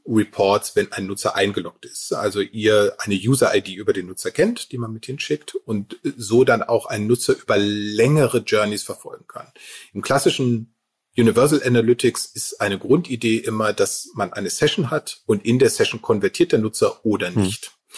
[0.05, 2.13] Reports, wenn ein Nutzer eingeloggt ist.
[2.13, 6.63] Also ihr eine User-ID über den Nutzer kennt, die man mit hinschickt und so dann
[6.63, 9.47] auch ein Nutzer über längere Journeys verfolgen kann.
[9.93, 10.73] Im klassischen
[11.17, 16.01] Universal Analytics ist eine Grundidee immer, dass man eine Session hat und in der Session
[16.01, 17.41] konvertiert der Nutzer oder hm.
[17.41, 17.71] nicht.
[17.87, 17.97] Hm.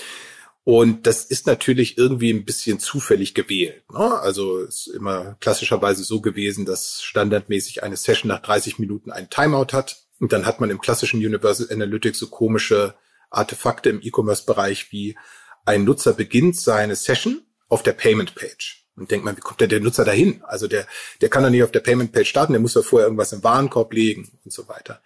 [0.71, 3.81] Und das ist natürlich irgendwie ein bisschen zufällig gewählt.
[3.91, 4.19] Ne?
[4.19, 9.73] Also ist immer klassischerweise so gewesen, dass standardmäßig eine Session nach 30 Minuten einen Timeout
[9.73, 10.03] hat.
[10.19, 12.93] Und dann hat man im klassischen Universal Analytics so komische
[13.31, 15.17] Artefakte im E-Commerce-Bereich wie
[15.65, 18.85] ein Nutzer beginnt seine Session auf der Payment Page.
[18.95, 20.43] Und denkt man, wie kommt denn der Nutzer dahin?
[20.43, 20.85] Also der,
[21.21, 23.43] der kann doch nicht auf der Payment Page starten, der muss ja vorher irgendwas im
[23.43, 25.01] Warenkorb legen und so weiter.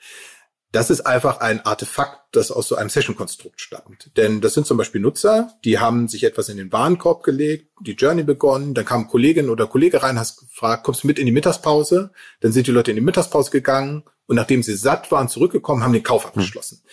[0.74, 4.10] Das ist einfach ein Artefakt, das aus so einem Session-Konstrukt stammt.
[4.18, 7.92] Denn das sind zum Beispiel Nutzer, die haben sich etwas in den Warenkorb gelegt, die
[7.92, 11.32] Journey begonnen, dann kam Kollegin oder Kollege rein, hast gefragt, kommst du mit in die
[11.32, 12.10] Mittagspause?
[12.42, 15.94] Dann sind die Leute in die Mittagspause gegangen und nachdem sie satt waren, zurückgekommen, haben
[15.94, 16.82] den Kauf abgeschlossen.
[16.82, 16.90] Hm.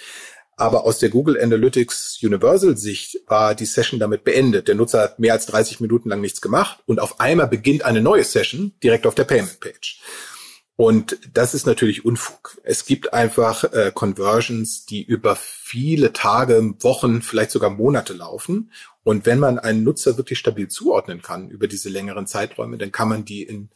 [0.59, 4.69] Aber aus der Google Analytics Universal Sicht war die Session damit beendet.
[4.69, 8.03] Der Nutzer hat mehr als 30 Minuten lang nichts gemacht und auf einmal beginnt eine
[8.03, 10.03] neue Session direkt auf der Payment Page.
[10.81, 12.59] Und das ist natürlich Unfug.
[12.63, 18.73] Es gibt einfach äh, Conversions, die über viele Tage, Wochen, vielleicht sogar Monate laufen.
[19.05, 23.11] Und wenn man einen Nutzer wirklich stabil zuordnen kann über diese längeren Zeiträume, dann kann
[23.11, 23.69] man die in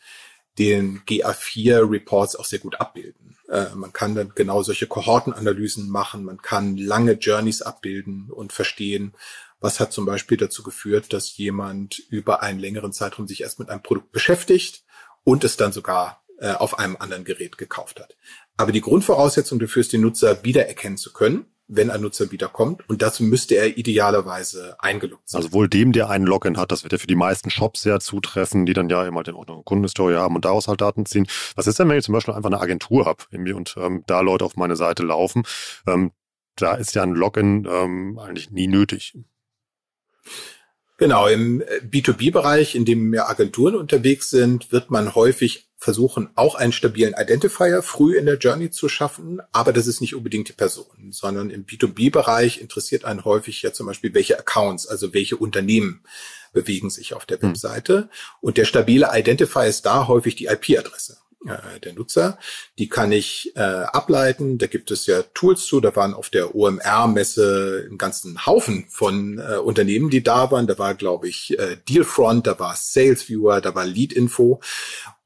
[0.58, 3.36] den GA4 Reports auch sehr gut abbilden.
[3.50, 9.12] Äh, man kann dann genau solche Kohortenanalysen machen, man kann lange Journeys abbilden und verstehen,
[9.60, 13.68] was hat zum Beispiel dazu geführt, dass jemand über einen längeren Zeitraum sich erst mit
[13.68, 14.84] einem Produkt beschäftigt
[15.22, 18.16] und es dann sogar äh, auf einem anderen Gerät gekauft hat.
[18.56, 22.88] Aber die Grundvoraussetzung dafür ist, den Nutzer wiedererkennen zu können wenn ein Nutzer wiederkommt.
[22.88, 25.38] Und dazu müsste er idealerweise eingeloggt sein.
[25.38, 28.00] Also wohl dem, der einen Login hat, das wird ja für die meisten Shops sehr
[28.00, 31.26] zutreffen, die dann ja immer den Ordnung Kundenhistorie haben und daraus halt Daten ziehen.
[31.56, 34.44] Was ist denn, wenn ich zum Beispiel einfach eine Agentur habe und ähm, da Leute
[34.44, 35.44] auf meine Seite laufen?
[35.86, 36.12] Ähm,
[36.56, 39.16] da ist ja ein Login ähm, eigentlich nie nötig.
[40.96, 46.72] Genau, im B2B-Bereich, in dem mehr Agenturen unterwegs sind, wird man häufig versuchen, auch einen
[46.72, 51.10] stabilen Identifier früh in der Journey zu schaffen, aber das ist nicht unbedingt die Person,
[51.10, 56.02] sondern im B2B-Bereich interessiert einen häufig ja zum Beispiel, welche Accounts, also welche Unternehmen
[56.52, 57.50] bewegen sich auf der hm.
[57.50, 58.08] Webseite.
[58.40, 62.38] Und der stabile Identifier ist da häufig die IP-Adresse äh, der Nutzer.
[62.78, 64.58] Die kann ich äh, ableiten.
[64.58, 65.80] Da gibt es ja Tools zu.
[65.80, 70.66] Da waren auf der OMR-Messe einen ganzen Haufen von äh, Unternehmen, die da waren.
[70.66, 74.60] Da war, glaube ich, äh, Dealfront, da war SalesViewer, da war Leadinfo.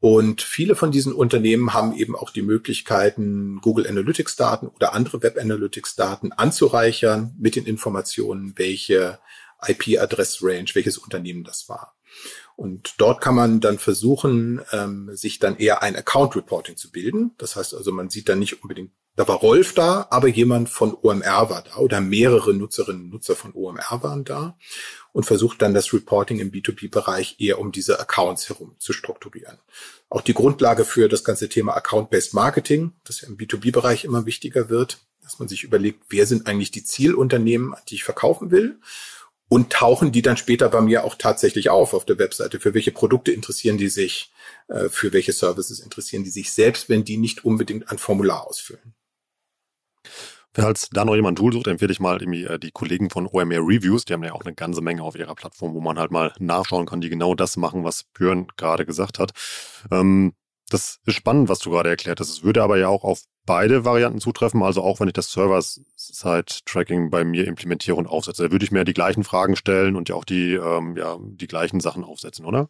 [0.00, 5.22] Und viele von diesen Unternehmen haben eben auch die Möglichkeiten, Google Analytics Daten oder andere
[5.22, 9.18] Web Analytics Daten anzureichern mit den Informationen, welche
[9.66, 11.97] IP-Adress-Range, welches Unternehmen das war.
[12.58, 17.30] Und dort kann man dann versuchen, ähm, sich dann eher ein Account Reporting zu bilden.
[17.38, 20.92] Das heißt also, man sieht dann nicht unbedingt, da war Rolf da, aber jemand von
[21.00, 24.58] OMR war da oder mehrere Nutzerinnen und Nutzer von OMR waren da
[25.12, 29.58] und versucht dann das Reporting im B2B-Bereich eher um diese Accounts herum zu strukturieren.
[30.08, 34.68] Auch die Grundlage für das ganze Thema Account-Based Marketing, das ja im B2B-Bereich immer wichtiger
[34.68, 38.80] wird, dass man sich überlegt, wer sind eigentlich die Zielunternehmen, die ich verkaufen will
[39.48, 42.60] und tauchen die dann später bei mir auch tatsächlich auf auf der Webseite.
[42.60, 44.30] Für welche Produkte interessieren die sich?
[44.68, 48.94] Äh, für welche Services interessieren die sich selbst, wenn die nicht unbedingt ein Formular ausfüllen?
[50.54, 53.26] Falls da noch jemand ein Tool sucht, empfehle ich mal irgendwie äh, die Kollegen von
[53.26, 54.04] OMR Reviews.
[54.04, 56.86] Die haben ja auch eine ganze Menge auf ihrer Plattform, wo man halt mal nachschauen
[56.86, 59.32] kann, die genau das machen, was Björn gerade gesagt hat.
[59.90, 60.34] Ähm,
[60.68, 62.30] das ist spannend, was du gerade erklärt hast.
[62.30, 64.62] Es würde aber ja auch auf beide Varianten zutreffen.
[64.62, 68.84] Also auch wenn ich das Server-Side-Tracking bei mir implementiere und aufsetze, da würde ich mir
[68.84, 72.68] die gleichen Fragen stellen und ja auch die, ähm, ja, die gleichen Sachen aufsetzen, oder?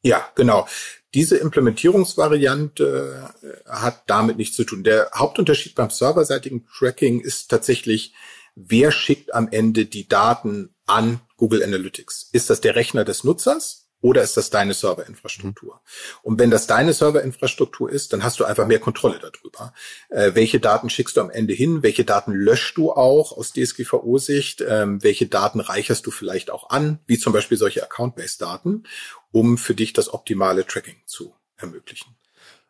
[0.00, 0.66] Ja, genau.
[1.12, 4.84] Diese Implementierungsvariante äh, hat damit nichts zu tun.
[4.84, 8.14] Der Hauptunterschied beim serverseitigen Tracking ist tatsächlich,
[8.54, 12.30] wer schickt am Ende die Daten an Google Analytics?
[12.32, 13.85] Ist das der Rechner des Nutzers?
[14.00, 15.80] Oder ist das deine Serverinfrastruktur?
[16.22, 19.72] Und wenn das deine Serverinfrastruktur ist, dann hast du einfach mehr Kontrolle darüber.
[20.10, 21.82] Äh, welche Daten schickst du am Ende hin?
[21.82, 24.62] Welche Daten löschst du auch aus DSGVO-Sicht?
[24.68, 27.00] Ähm, welche Daten reicherst du vielleicht auch an?
[27.06, 28.84] Wie zum Beispiel solche Account-Based-Daten,
[29.32, 32.16] um für dich das optimale Tracking zu ermöglichen.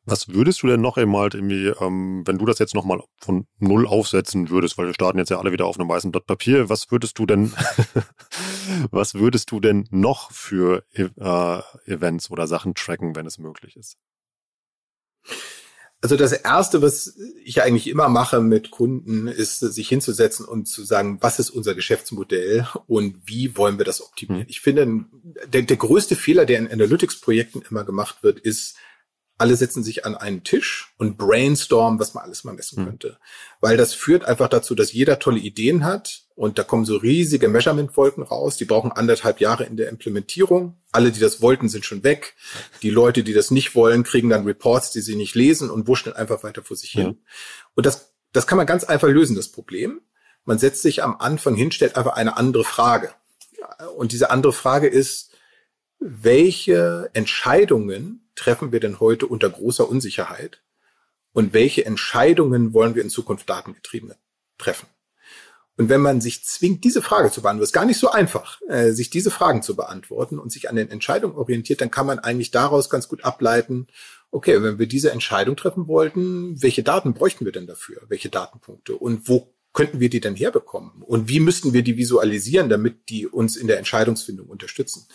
[0.06, 3.46] Was würdest du denn noch eben halt irgendwie, ähm, wenn du das jetzt nochmal von
[3.58, 6.68] null aufsetzen würdest, weil wir starten jetzt ja alle wieder auf einem weißen Blatt Papier,
[6.68, 7.52] was würdest du denn,
[8.92, 13.96] was würdest du denn noch für äh, Events oder Sachen tracken, wenn es möglich ist?
[16.02, 20.84] Also das erste, was ich eigentlich immer mache mit Kunden, ist, sich hinzusetzen und zu
[20.84, 24.42] sagen, was ist unser Geschäftsmodell und wie wollen wir das optimieren?
[24.42, 24.48] Hm.
[24.48, 25.04] Ich finde,
[25.52, 28.76] der, der größte Fehler, der in Analytics-Projekten immer gemacht wird, ist,
[29.38, 32.86] alle setzen sich an einen Tisch und brainstormen, was man alles mal messen mhm.
[32.86, 33.18] könnte.
[33.60, 37.48] Weil das führt einfach dazu, dass jeder tolle Ideen hat und da kommen so riesige
[37.48, 38.56] Measurement-Wolken raus.
[38.56, 40.76] Die brauchen anderthalb Jahre in der Implementierung.
[40.92, 42.34] Alle, die das wollten, sind schon weg.
[42.82, 46.12] Die Leute, die das nicht wollen, kriegen dann Reports, die sie nicht lesen und wuschen
[46.14, 47.18] einfach weiter vor sich hin.
[47.74, 50.00] Und das, das kann man ganz einfach lösen, das Problem.
[50.44, 53.12] Man setzt sich am Anfang hin, stellt einfach eine andere Frage.
[53.96, 55.32] Und diese andere Frage ist,
[55.98, 60.62] welche Entscheidungen treffen wir denn heute unter großer Unsicherheit?
[61.32, 64.14] Und welche Entscheidungen wollen wir in Zukunft datengetrieben
[64.58, 64.86] treffen?
[65.78, 68.92] Und wenn man sich zwingt, diese Frage zu beantworten, ist gar nicht so einfach, äh,
[68.92, 72.50] sich diese Fragen zu beantworten und sich an den Entscheidungen orientiert, dann kann man eigentlich
[72.50, 73.86] daraus ganz gut ableiten,
[74.30, 78.02] okay, wenn wir diese Entscheidung treffen wollten, welche Daten bräuchten wir denn dafür?
[78.08, 78.96] Welche Datenpunkte?
[78.96, 81.02] Und wo könnten wir die denn herbekommen?
[81.02, 85.06] Und wie müssten wir die visualisieren, damit die uns in der Entscheidungsfindung unterstützen?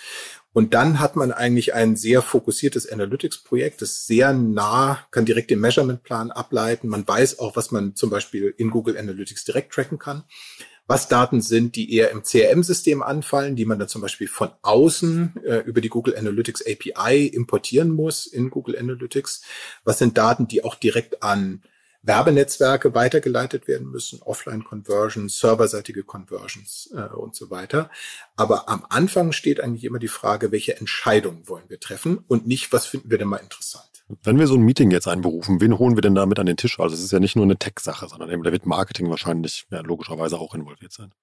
[0.54, 5.62] Und dann hat man eigentlich ein sehr fokussiertes Analytics-Projekt, das sehr nah, kann direkt den
[5.62, 6.89] Measurement-Plan ableiten.
[6.89, 10.26] Man weiß auch, was man zum Beispiel in Google Analytics direkt tracken kann.
[10.86, 15.38] Was Daten sind, die eher im CRM-System anfallen, die man dann zum Beispiel von außen
[15.43, 19.41] äh, über die Google Analytics API importieren muss in Google Analytics.
[19.86, 21.63] Was sind Daten, die auch direkt an
[22.03, 27.89] Werbenetzwerke weitergeleitet werden müssen, Offline-Conversions, serverseitige Conversions äh, und so weiter.
[28.35, 32.73] Aber am Anfang steht eigentlich immer die Frage, welche Entscheidungen wollen wir treffen und nicht,
[32.73, 33.83] was finden wir denn mal interessant.
[34.23, 36.57] Wenn wir so ein Meeting jetzt einberufen, wen holen wir denn da mit an den
[36.57, 36.79] Tisch?
[36.79, 39.81] Also es ist ja nicht nur eine Tech-Sache, sondern eben da wird Marketing wahrscheinlich ja,
[39.81, 41.13] logischerweise auch involviert sein.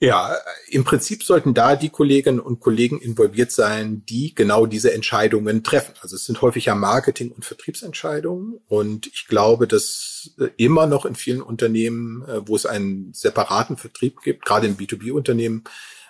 [0.00, 0.36] Ja,
[0.68, 5.94] im Prinzip sollten da die Kolleginnen und Kollegen involviert sein, die genau diese Entscheidungen treffen.
[6.00, 8.60] Also es sind häufig ja Marketing- und Vertriebsentscheidungen.
[8.66, 13.76] Und ich glaube, dass äh, immer noch in vielen Unternehmen, äh, wo es einen separaten
[13.76, 15.64] Vertrieb gibt, gerade in B2B-Unternehmen,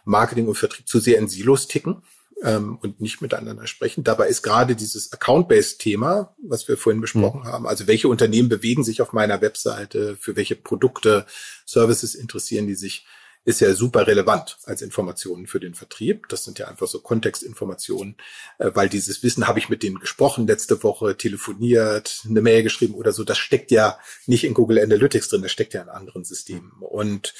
[0.05, 2.03] Marketing und Vertrieb zu sehr in Silos ticken
[2.43, 4.03] ähm, und nicht miteinander sprechen.
[4.03, 7.47] Dabei ist gerade dieses Account-Based-Thema, was wir vorhin besprochen mhm.
[7.47, 11.27] haben, also welche Unternehmen bewegen sich auf meiner Webseite, für welche Produkte,
[11.67, 13.07] Services interessieren die sich,
[13.45, 16.29] ist ja super relevant als Informationen für den Vertrieb.
[16.29, 18.17] Das sind ja einfach so Kontextinformationen,
[18.59, 22.95] äh, weil dieses Wissen habe ich mit denen gesprochen letzte Woche, telefoniert, eine Mail geschrieben
[22.95, 23.23] oder so.
[23.25, 26.73] Das steckt ja nicht in Google Analytics drin, das steckt ja in anderen Systemen.
[26.81, 27.35] Und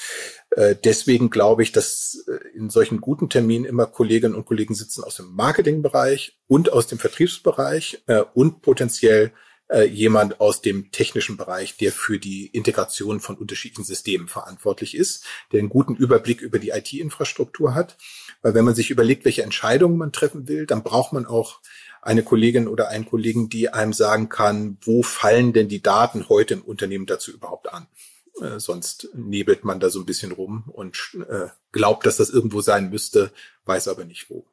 [0.51, 5.03] äh, deswegen glaube ich, dass äh, in solchen guten Terminen immer Kolleginnen und Kollegen sitzen
[5.03, 9.31] aus dem Marketingbereich und aus dem Vertriebsbereich und potenziell
[9.67, 15.23] äh, jemand aus dem technischen Bereich, der für die Integration von unterschiedlichen Systemen verantwortlich ist,
[15.51, 17.97] der einen guten Überblick über die IT-Infrastruktur hat.
[18.41, 21.61] Weil wenn man sich überlegt, welche Entscheidungen man treffen will, dann braucht man auch
[22.01, 26.53] eine Kollegin oder einen Kollegen, die einem sagen kann, wo fallen denn die Daten heute
[26.53, 27.87] im Unternehmen dazu überhaupt an?
[28.41, 32.61] Äh, sonst nebelt man da so ein bisschen rum und äh, glaubt, dass das irgendwo
[32.61, 33.31] sein müsste,
[33.65, 34.45] weiß aber nicht wo.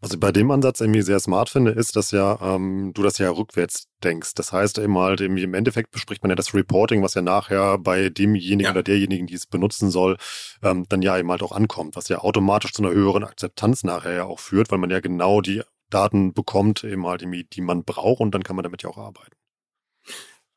[0.00, 3.16] Was ich bei dem Ansatz irgendwie sehr smart finde, ist, dass ja ähm, du das
[3.16, 4.34] ja rückwärts denkst.
[4.34, 8.10] Das heißt eben halt, im Endeffekt bespricht man ja das Reporting, was ja nachher bei
[8.10, 8.70] demjenigen ja.
[8.72, 10.18] oder derjenigen, die es benutzen soll,
[10.62, 14.12] ähm, dann ja eben halt auch ankommt, was ja automatisch zu einer höheren Akzeptanz nachher
[14.12, 18.20] ja auch führt, weil man ja genau die Daten bekommt, eben halt, die man braucht
[18.20, 19.36] und dann kann man damit ja auch arbeiten.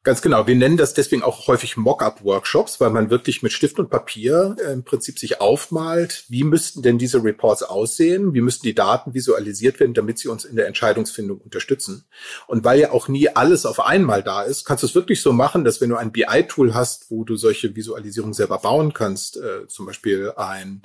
[0.04, 0.48] Ganz genau.
[0.48, 4.72] Wir nennen das deswegen auch häufig Mock-up-Workshops, weil man wirklich mit Stift und Papier äh,
[4.72, 9.82] im Prinzip sich aufmalt, wie müssten denn diese Reports aussehen, wie müssten die Daten visualisiert
[9.82, 12.06] werden, damit sie uns in der Entscheidungsfindung unterstützen.
[12.48, 15.34] Und weil ja auch nie alles auf einmal da ist, kannst du es wirklich so
[15.34, 19.68] machen, dass wenn du ein BI-Tool hast, wo du solche Visualisierungen selber bauen kannst, äh,
[19.68, 20.82] zum Beispiel ein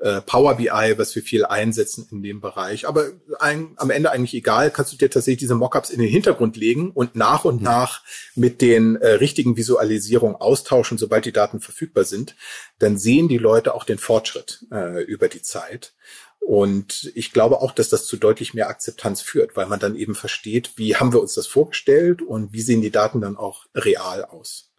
[0.00, 2.86] äh, Power BI, was wir viel einsetzen in dem Bereich.
[2.88, 6.56] Aber ein, am Ende eigentlich egal, kannst du dir tatsächlich diese Mockups in den Hintergrund
[6.56, 7.64] legen und nach und mhm.
[7.64, 8.02] nach
[8.34, 12.36] mit den äh, richtigen Visualisierungen austauschen, sobald die Daten verfügbar sind.
[12.78, 15.94] Dann sehen die Leute auch den Fortschritt äh, über die Zeit.
[16.40, 20.14] Und ich glaube auch, dass das zu deutlich mehr Akzeptanz führt, weil man dann eben
[20.14, 24.24] versteht, wie haben wir uns das vorgestellt und wie sehen die Daten dann auch real
[24.26, 24.73] aus.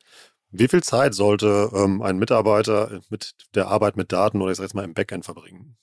[0.58, 4.68] Wie viel Zeit sollte ähm, ein Mitarbeiter mit der Arbeit mit Daten oder ich sage
[4.68, 5.76] jetzt mal im Backend verbringen?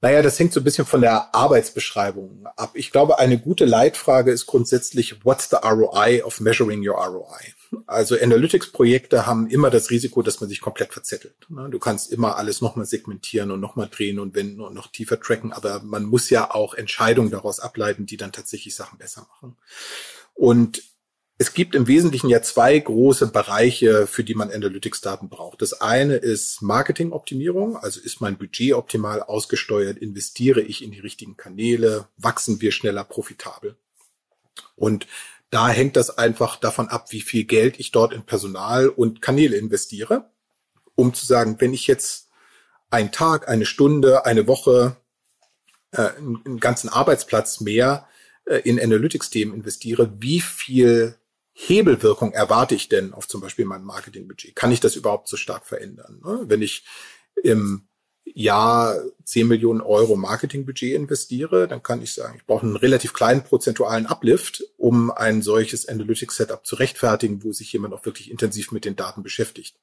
[0.00, 2.72] Naja, das hängt so ein bisschen von der Arbeitsbeschreibung ab.
[2.74, 7.54] Ich glaube, eine gute Leitfrage ist grundsätzlich, what's the ROI of measuring your ROI?
[7.86, 11.46] Also Analytics-Projekte haben immer das Risiko, dass man sich komplett verzettelt.
[11.48, 11.68] Ne?
[11.70, 15.52] Du kannst immer alles nochmal segmentieren und nochmal drehen und wenden und noch tiefer tracken,
[15.52, 19.56] aber man muss ja auch Entscheidungen daraus ableiten, die dann tatsächlich Sachen besser machen.
[20.34, 20.82] Und
[21.36, 25.62] es gibt im Wesentlichen ja zwei große Bereiche, für die man Analytics-Daten braucht.
[25.62, 31.36] Das eine ist Marketingoptimierung, also ist mein Budget optimal ausgesteuert, investiere ich in die richtigen
[31.36, 33.76] Kanäle, wachsen wir schneller profitabel.
[34.76, 35.08] Und
[35.50, 39.56] da hängt das einfach davon ab, wie viel Geld ich dort in Personal und Kanäle
[39.56, 40.30] investiere,
[40.94, 42.28] um zu sagen, wenn ich jetzt
[42.90, 44.96] einen Tag, eine Stunde, eine Woche,
[45.90, 48.06] äh, einen ganzen Arbeitsplatz mehr
[48.44, 51.16] äh, in Analytics-Themen investiere, wie viel
[51.54, 54.56] Hebelwirkung erwarte ich denn auf zum Beispiel mein Marketingbudget?
[54.56, 56.20] Kann ich das überhaupt so stark verändern?
[56.24, 56.42] Ne?
[56.46, 56.84] Wenn ich
[57.42, 57.86] im
[58.24, 63.44] Jahr 10 Millionen Euro Marketingbudget investiere, dann kann ich sagen, ich brauche einen relativ kleinen
[63.44, 68.84] prozentualen Uplift, um ein solches Analytics-Setup zu rechtfertigen, wo sich jemand auch wirklich intensiv mit
[68.84, 69.76] den Daten beschäftigt.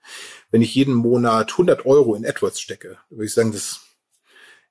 [0.50, 3.82] Wenn ich jeden Monat 100 Euro in AdWords stecke, würde ich sagen, das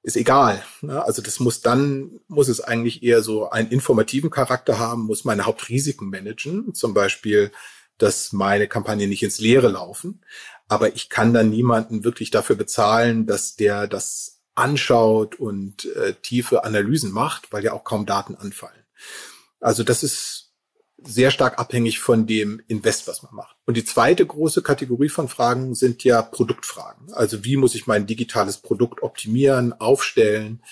[0.02, 0.62] ist egal.
[0.80, 1.04] Ne?
[1.04, 5.46] Also das muss dann, muss es eigentlich eher so einen informativen Charakter haben, muss meine
[5.46, 7.52] Hauptrisiken managen, zum Beispiel,
[7.98, 10.22] dass meine Kampagnen nicht ins Leere laufen.
[10.68, 16.64] Aber ich kann dann niemanden wirklich dafür bezahlen, dass der das anschaut und äh, tiefe
[16.64, 18.84] Analysen macht, weil ja auch kaum Daten anfallen.
[19.60, 20.49] Also das ist
[21.04, 23.56] sehr stark abhängig von dem Invest, was man macht.
[23.66, 27.12] Und die zweite große Kategorie von Fragen sind ja Produktfragen.
[27.12, 30.62] Also wie muss ich mein digitales Produkt optimieren, aufstellen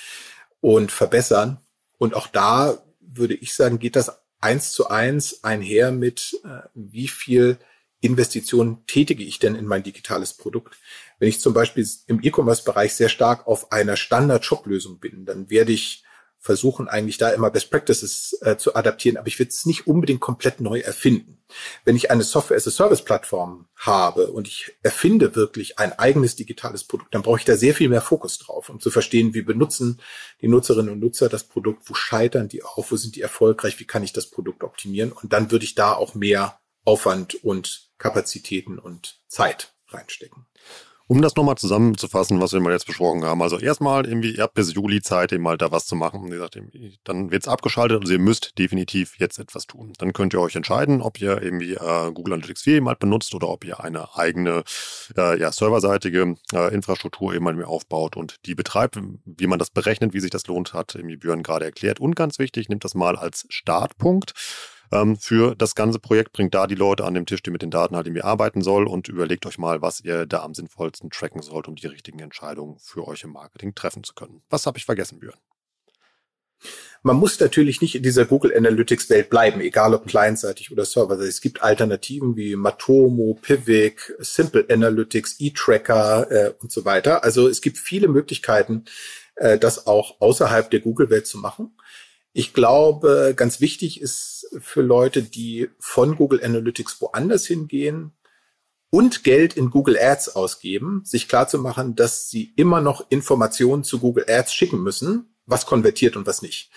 [0.60, 1.58] und verbessern?
[1.98, 7.08] Und auch da würde ich sagen, geht das eins zu eins einher mit, äh, wie
[7.08, 7.58] viel
[8.00, 10.76] Investitionen tätige ich denn in mein digitales Produkt?
[11.18, 16.04] Wenn ich zum Beispiel im E-Commerce-Bereich sehr stark auf einer Standard-Shop-Lösung bin, dann werde ich
[16.40, 20.20] versuchen eigentlich da immer Best Practices äh, zu adaptieren, aber ich will es nicht unbedingt
[20.20, 21.42] komplett neu erfinden.
[21.84, 27.38] Wenn ich eine Software-as-a-Service-Plattform habe und ich erfinde wirklich ein eigenes digitales Produkt, dann brauche
[27.38, 30.00] ich da sehr viel mehr Fokus drauf, um zu verstehen, wie benutzen
[30.40, 33.86] die Nutzerinnen und Nutzer das Produkt, wo scheitern die auf, wo sind die erfolgreich, wie
[33.86, 38.78] kann ich das Produkt optimieren und dann würde ich da auch mehr Aufwand und Kapazitäten
[38.78, 40.46] und Zeit reinstecken.
[41.10, 43.40] Um das nochmal zusammenzufassen, was wir mal jetzt besprochen haben.
[43.40, 46.26] Also erstmal irgendwie, ihr habt bis Juli Zeit, eben mal da was zu machen.
[46.26, 46.60] Wie gesagt,
[47.04, 48.02] dann wird's abgeschaltet.
[48.02, 49.94] Also ihr müsst definitiv jetzt etwas tun.
[49.96, 53.34] Dann könnt ihr euch entscheiden, ob ihr irgendwie äh, Google Analytics 4 eben halt benutzt
[53.34, 54.64] oder ob ihr eine eigene,
[55.16, 58.98] äh, ja, serverseitige äh, Infrastruktur eben halt mehr aufbaut und die betreibt.
[59.24, 62.00] Wie man das berechnet, wie sich das lohnt, hat irgendwie Björn gerade erklärt.
[62.00, 64.34] Und ganz wichtig, nimmt das mal als Startpunkt
[64.92, 66.32] ähm, für das ganze Projekt.
[66.32, 68.86] Bringt da die Leute an den Tisch, die mit den Daten halt irgendwie arbeiten soll
[68.86, 72.78] und überlegt euch mal, was ihr da am sinnvollsten tracken sollt, um die richtigen Entscheidungen
[72.78, 74.42] für euch im Marketing treffen zu können.
[74.50, 75.38] Was habe ich vergessen, Björn?
[77.02, 81.34] Man muss natürlich nicht in dieser Google Analytics Welt bleiben, egal ob clientseitig oder serverseitig.
[81.34, 87.22] Es gibt Alternativen wie Matomo, Pivik, Simple Analytics, eTracker äh, und so weiter.
[87.22, 88.84] Also es gibt viele Möglichkeiten,
[89.36, 91.76] äh, das auch außerhalb der Google-Welt zu machen.
[92.38, 98.12] Ich glaube, ganz wichtig ist für Leute, die von Google Analytics woanders hingehen
[98.90, 103.82] und Geld in Google Ads ausgeben, sich klar zu machen, dass sie immer noch Informationen
[103.82, 106.70] zu Google Ads schicken müssen, was konvertiert und was nicht.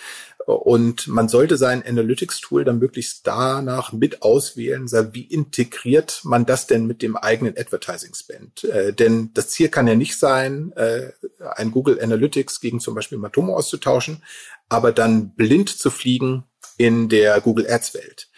[0.47, 6.88] Und man sollte sein Analytics-Tool dann möglichst danach mit auswählen, wie integriert man das denn
[6.88, 8.64] mit dem eigenen Advertising-Spend?
[8.64, 11.12] Äh, denn das Ziel kann ja nicht sein, äh,
[11.55, 14.24] ein Google Analytics gegen zum Beispiel Matomo auszutauschen,
[14.72, 16.46] aber dann blind zu fliegen
[16.78, 18.30] in der Google Ads Welt.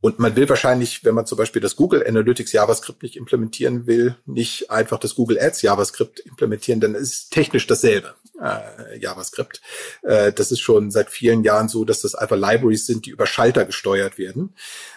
[0.00, 4.14] Und man will wahrscheinlich, wenn man zum Beispiel das Google Analytics JavaScript nicht implementieren will,
[4.26, 9.62] nicht einfach das Google Ads JavaScript implementieren, dann ist technisch dasselbe äh, JavaScript.
[10.02, 13.26] Äh, das ist schon seit vielen Jahren so, dass das einfach Libraries sind, die über
[13.26, 14.54] Schalter gesteuert werden.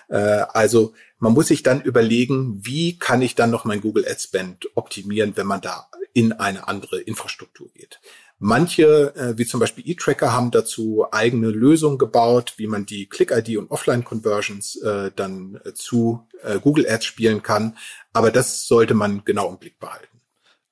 [0.10, 4.26] Äh, also man muss sich dann überlegen, wie kann ich dann noch mein Google Ads
[4.26, 8.02] Spend optimieren, wenn man da in eine andere Infrastruktur geht.
[8.44, 13.58] Manche, äh, wie zum Beispiel eTracker, haben dazu eigene Lösungen gebaut, wie man die Click-ID
[13.58, 17.78] und Offline-Conversions äh, dann äh, zu äh, Google Ads spielen kann.
[18.14, 20.22] Aber das sollte man genau im Blick behalten.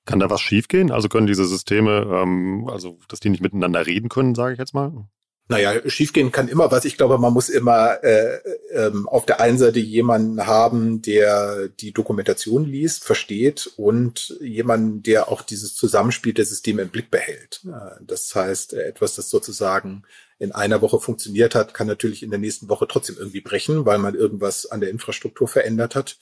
[0.05, 0.91] Kann da was schiefgehen?
[0.91, 4.73] Also können diese Systeme, ähm, also dass die nicht miteinander reden können, sage ich jetzt
[4.73, 5.05] mal?
[5.51, 6.85] Naja, schiefgehen kann immer was.
[6.85, 8.37] Ich glaube, man muss immer äh,
[8.71, 15.27] ähm, auf der einen Seite jemanden haben, der die Dokumentation liest, versteht und jemanden, der
[15.29, 17.61] auch dieses Zusammenspiel der Systeme im Blick behält.
[17.65, 20.03] Äh, das heißt, etwas, das sozusagen
[20.37, 23.97] in einer Woche funktioniert hat, kann natürlich in der nächsten Woche trotzdem irgendwie brechen, weil
[23.97, 26.17] man irgendwas an der Infrastruktur verändert hat.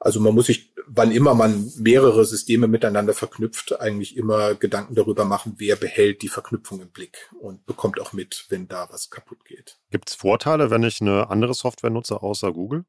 [0.00, 5.24] Also man muss sich, wann immer man mehrere Systeme miteinander verknüpft, eigentlich immer Gedanken darüber
[5.24, 9.44] machen, wer behält die Verknüpfung im Blick und bekommt auch mit, wenn da was kaputt
[9.44, 9.78] geht.
[9.90, 12.84] Gibt es Vorteile, wenn ich eine andere Software nutze außer Google?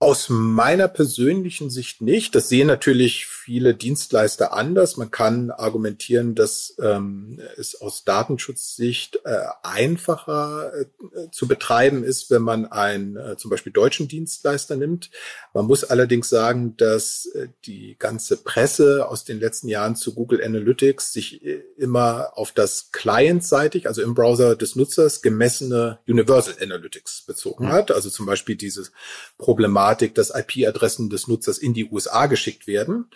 [0.00, 2.34] Aus meiner persönlichen Sicht nicht.
[2.34, 4.98] Das sehen natürlich viele Dienstleister anders.
[4.98, 12.42] Man kann argumentieren, dass ähm, es aus Datenschutzsicht äh, einfacher äh, zu betreiben ist, wenn
[12.42, 15.10] man einen äh, zum Beispiel deutschen Dienstleister nimmt.
[15.54, 20.44] Man muss allerdings sagen, dass äh, die ganze Presse aus den letzten Jahren zu Google
[20.44, 27.22] Analytics sich äh, immer auf das clientseitig, also im Browser des Nutzers gemessene Universal Analytics
[27.26, 27.72] bezogen mhm.
[27.72, 27.90] hat.
[27.92, 28.92] Also zum Beispiel Problematik
[29.38, 33.06] Problematik, dass IP-Adressen des Nutzers in die USA geschickt werden.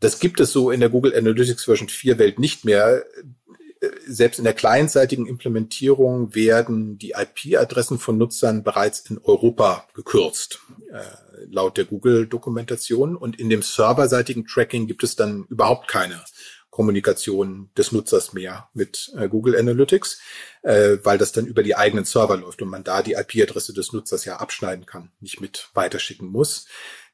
[0.00, 3.04] Das gibt es so in der Google Analytics Version 4 Welt nicht mehr.
[4.06, 10.60] Selbst in der clientseitigen Implementierung werden die IP-Adressen von Nutzern bereits in Europa gekürzt,
[10.92, 11.02] äh,
[11.48, 13.16] laut der Google-Dokumentation.
[13.16, 16.22] Und in dem serverseitigen Tracking gibt es dann überhaupt keine
[16.70, 20.20] Kommunikation des Nutzers mehr mit äh, Google Analytics,
[20.62, 23.94] äh, weil das dann über die eigenen Server läuft und man da die IP-Adresse des
[23.94, 26.66] Nutzers ja abschneiden kann, nicht mit weiterschicken muss.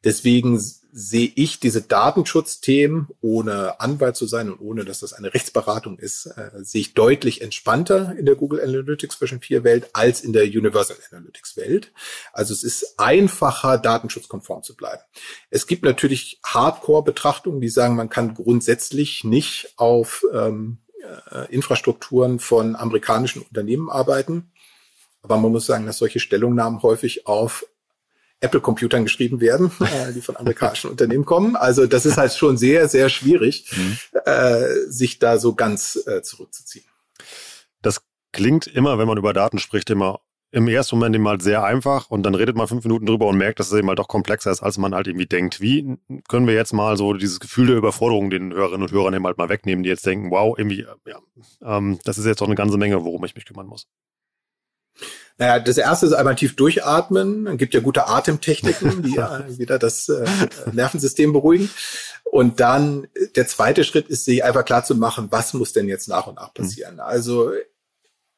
[0.03, 0.59] Deswegen
[0.95, 6.27] sehe ich diese Datenschutzthemen, ohne Anwalt zu sein und ohne, dass das eine Rechtsberatung ist,
[6.27, 10.45] äh, sehe ich deutlich entspannter in der Google Analytics Version 4 Welt als in der
[10.45, 11.93] Universal Analytics Welt.
[12.35, 15.01] Also es ist einfacher, datenschutzkonform zu bleiben.
[15.49, 20.79] Es gibt natürlich Hardcore-Betrachtungen, die sagen, man kann grundsätzlich nicht auf ähm,
[21.31, 24.53] äh, Infrastrukturen von amerikanischen Unternehmen arbeiten.
[25.23, 27.65] Aber man muss sagen, dass solche Stellungnahmen häufig auf
[28.43, 31.57] Apple-Computern geschrieben werden, äh, die von amerikanischen Unternehmen kommen.
[31.57, 33.99] Also das ist halt schon sehr, sehr schwierig, mhm.
[34.25, 36.85] äh, sich da so ganz äh, zurückzuziehen.
[37.81, 40.21] Das klingt immer, wenn man über Daten spricht, immer
[40.53, 43.39] im ersten Moment eben halt sehr einfach und dann redet man fünf Minuten drüber und
[43.39, 45.63] merkt, dass es eben halt doch komplexer ist, als man halt irgendwie denkt.
[45.63, 45.97] Wie
[46.29, 49.39] können wir jetzt mal so dieses Gefühl der Überforderung den Hörerinnen und Hörern eben halt
[49.39, 51.19] mal wegnehmen, die jetzt denken, wow, irgendwie, ja,
[51.63, 53.89] ähm, das ist jetzt doch eine ganze Menge, worum ich mich kümmern muss.
[55.39, 57.47] Naja, das erste ist einmal tief durchatmen.
[57.47, 60.27] Es gibt ja gute Atemtechniken, die ja wieder das äh,
[60.73, 61.71] Nervensystem beruhigen.
[62.25, 66.09] Und dann der zweite Schritt ist, sich einfach klar zu machen, was muss denn jetzt
[66.09, 66.95] nach und nach passieren.
[66.95, 67.01] Mhm.
[67.01, 67.53] Also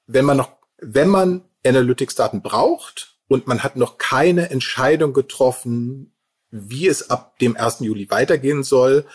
[0.06, 6.12] wenn man noch, wenn man Analytics-Daten braucht und man hat noch keine Entscheidung getroffen,
[6.50, 7.80] wie es ab dem 1.
[7.80, 9.06] Juli weitergehen soll,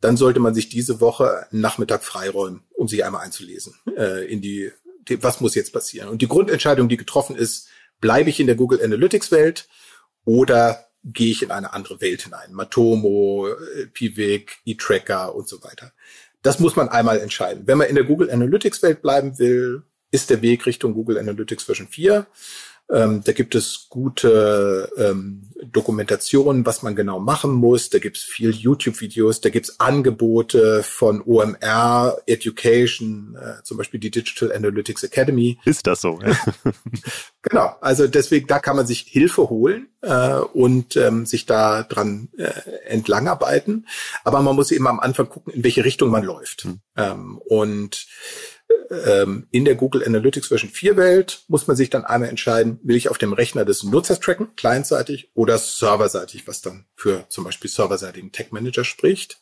[0.00, 4.72] dann sollte man sich diese Woche Nachmittag freiräumen, um sich einmal einzulesen äh, in die,
[5.20, 6.08] was muss jetzt passieren.
[6.08, 7.68] Und die Grundentscheidung, die getroffen ist,
[8.00, 9.68] bleibe ich in der Google Analytics Welt
[10.24, 12.52] oder gehe ich in eine andere Welt hinein?
[12.52, 15.92] Matomo, äh, Pivik, eTracker und so weiter.
[16.42, 17.66] Das muss man einmal entscheiden.
[17.66, 21.64] Wenn man in der Google Analytics Welt bleiben will, ist der Weg Richtung Google Analytics
[21.64, 22.26] Version 4.
[22.88, 27.90] Ähm, da gibt es gute ähm, Dokumentationen, was man genau machen muss.
[27.90, 33.98] Da gibt es viel YouTube-Videos, da gibt es Angebote von OMR, Education, äh, zum Beispiel
[33.98, 35.58] die Digital Analytics Academy.
[35.64, 36.20] Ist das so?
[37.42, 42.28] genau, also deswegen, da kann man sich Hilfe holen äh, und ähm, sich da dran
[42.38, 42.52] äh,
[42.86, 43.88] entlangarbeiten.
[44.22, 46.62] Aber man muss eben am Anfang gucken, in welche Richtung man läuft.
[46.62, 46.80] Hm.
[46.96, 48.06] Ähm, und
[48.90, 52.96] ähm, in der Google Analytics Version 4 Welt muss man sich dann einmal entscheiden, will
[52.96, 57.70] ich auf dem Rechner des Nutzers tracken, clientseitig oder serverseitig, was dann für zum Beispiel
[57.70, 59.38] serverseitigen Tech Manager spricht.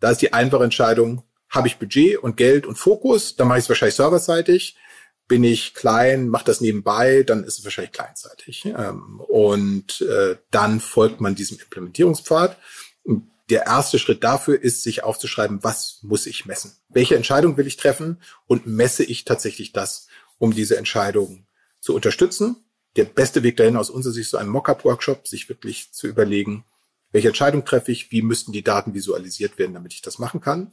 [0.00, 3.64] Da ist die einfache Entscheidung, habe ich Budget und Geld und Fokus, dann mache ich
[3.64, 4.76] es wahrscheinlich serverseitig.
[5.28, 8.64] Bin ich klein, mache das nebenbei, dann ist es wahrscheinlich clientseitig.
[8.66, 12.58] Ähm, und äh, dann folgt man diesem Implementierungspfad
[13.52, 16.72] der erste Schritt dafür ist, sich aufzuschreiben, was muss ich messen?
[16.88, 18.20] Welche Entscheidung will ich treffen?
[18.46, 20.06] Und messe ich tatsächlich das,
[20.38, 21.46] um diese Entscheidung
[21.78, 22.56] zu unterstützen?
[22.96, 26.64] Der beste Weg dahin aus unserer Sicht so ein Mockup-Workshop, sich wirklich zu überlegen,
[27.10, 28.10] welche Entscheidung treffe ich?
[28.10, 30.72] Wie müssten die Daten visualisiert werden, damit ich das machen kann?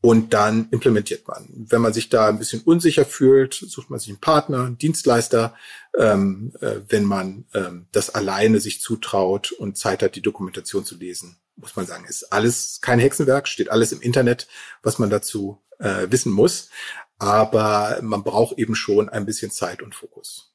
[0.00, 1.48] Und dann implementiert man.
[1.48, 5.56] Wenn man sich da ein bisschen unsicher fühlt, sucht man sich einen Partner, einen Dienstleister.
[5.98, 10.96] Ähm, äh, wenn man ähm, das alleine sich zutraut und Zeit hat, die Dokumentation zu
[10.96, 14.48] lesen, muss man sagen, ist alles kein Hexenwerk, steht alles im Internet,
[14.82, 16.70] was man dazu äh, wissen muss.
[17.18, 20.52] Aber man braucht eben schon ein bisschen Zeit und Fokus.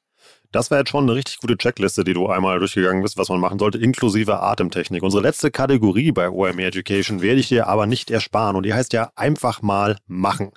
[0.50, 3.38] Das war jetzt schon eine richtig gute Checkliste, die du einmal durchgegangen bist, was man
[3.38, 5.02] machen sollte, inklusive Atemtechnik.
[5.02, 8.94] Unsere letzte Kategorie bei OME Education werde ich dir aber nicht ersparen und die heißt
[8.94, 10.52] ja einfach mal machen.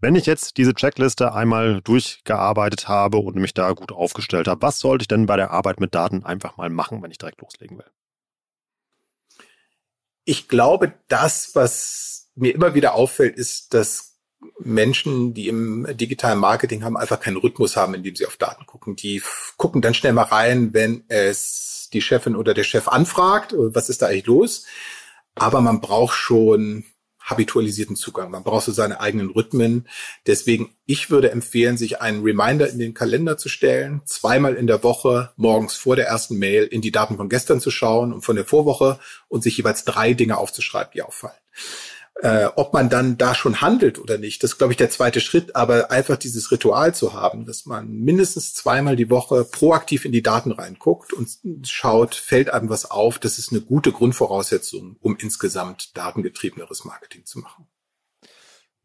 [0.00, 4.78] Wenn ich jetzt diese Checkliste einmal durchgearbeitet habe und mich da gut aufgestellt habe, was
[4.80, 7.76] sollte ich denn bei der Arbeit mit Daten einfach mal machen, wenn ich direkt loslegen
[7.76, 7.90] will?
[10.24, 14.14] Ich glaube, das, was mir immer wieder auffällt, ist, dass
[14.58, 18.96] Menschen, die im digitalen Marketing haben, einfach keinen Rhythmus haben, indem sie auf Daten gucken.
[18.96, 19.22] Die
[19.56, 24.02] gucken dann schnell mal rein, wenn es die Chefin oder der Chef anfragt, was ist
[24.02, 24.66] da eigentlich los?
[25.34, 26.84] Aber man braucht schon
[27.24, 28.30] habitualisierten Zugang.
[28.30, 29.88] Man braucht so seine eigenen Rhythmen.
[30.26, 34.84] Deswegen, ich würde empfehlen, sich einen Reminder in den Kalender zu stellen, zweimal in der
[34.84, 38.36] Woche morgens vor der ersten Mail in die Daten von gestern zu schauen und von
[38.36, 41.34] der Vorwoche und sich jeweils drei Dinge aufzuschreiben, die auffallen.
[42.22, 45.20] Äh, ob man dann da schon handelt oder nicht, das ist, glaube ich, der zweite
[45.20, 50.12] Schritt, aber einfach dieses Ritual zu haben, dass man mindestens zweimal die Woche proaktiv in
[50.12, 51.28] die Daten reinguckt und
[51.64, 57.40] schaut, fällt einem was auf, das ist eine gute Grundvoraussetzung, um insgesamt datengetriebeneres Marketing zu
[57.40, 57.66] machen.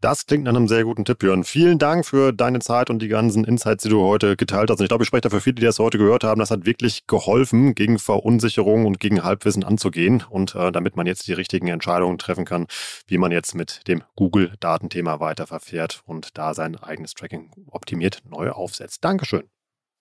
[0.02, 1.44] Das klingt nach einem sehr guten Tipp, Björn.
[1.44, 4.80] Vielen Dank für deine Zeit und die ganzen Insights, die du heute geteilt hast.
[4.80, 6.40] Und ich glaube, ich spreche dafür viele, die das heute gehört haben.
[6.40, 11.28] Das hat wirklich geholfen, gegen Verunsicherung und gegen Halbwissen anzugehen und äh, damit man jetzt
[11.28, 12.68] die richtigen Entscheidungen treffen kann,
[13.08, 18.52] wie man jetzt mit dem Google-Datenthema weiter verfährt und da sein eigenes Tracking optimiert neu
[18.52, 19.04] aufsetzt.
[19.04, 19.44] Dankeschön.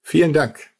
[0.03, 0.78] Vielen Dank.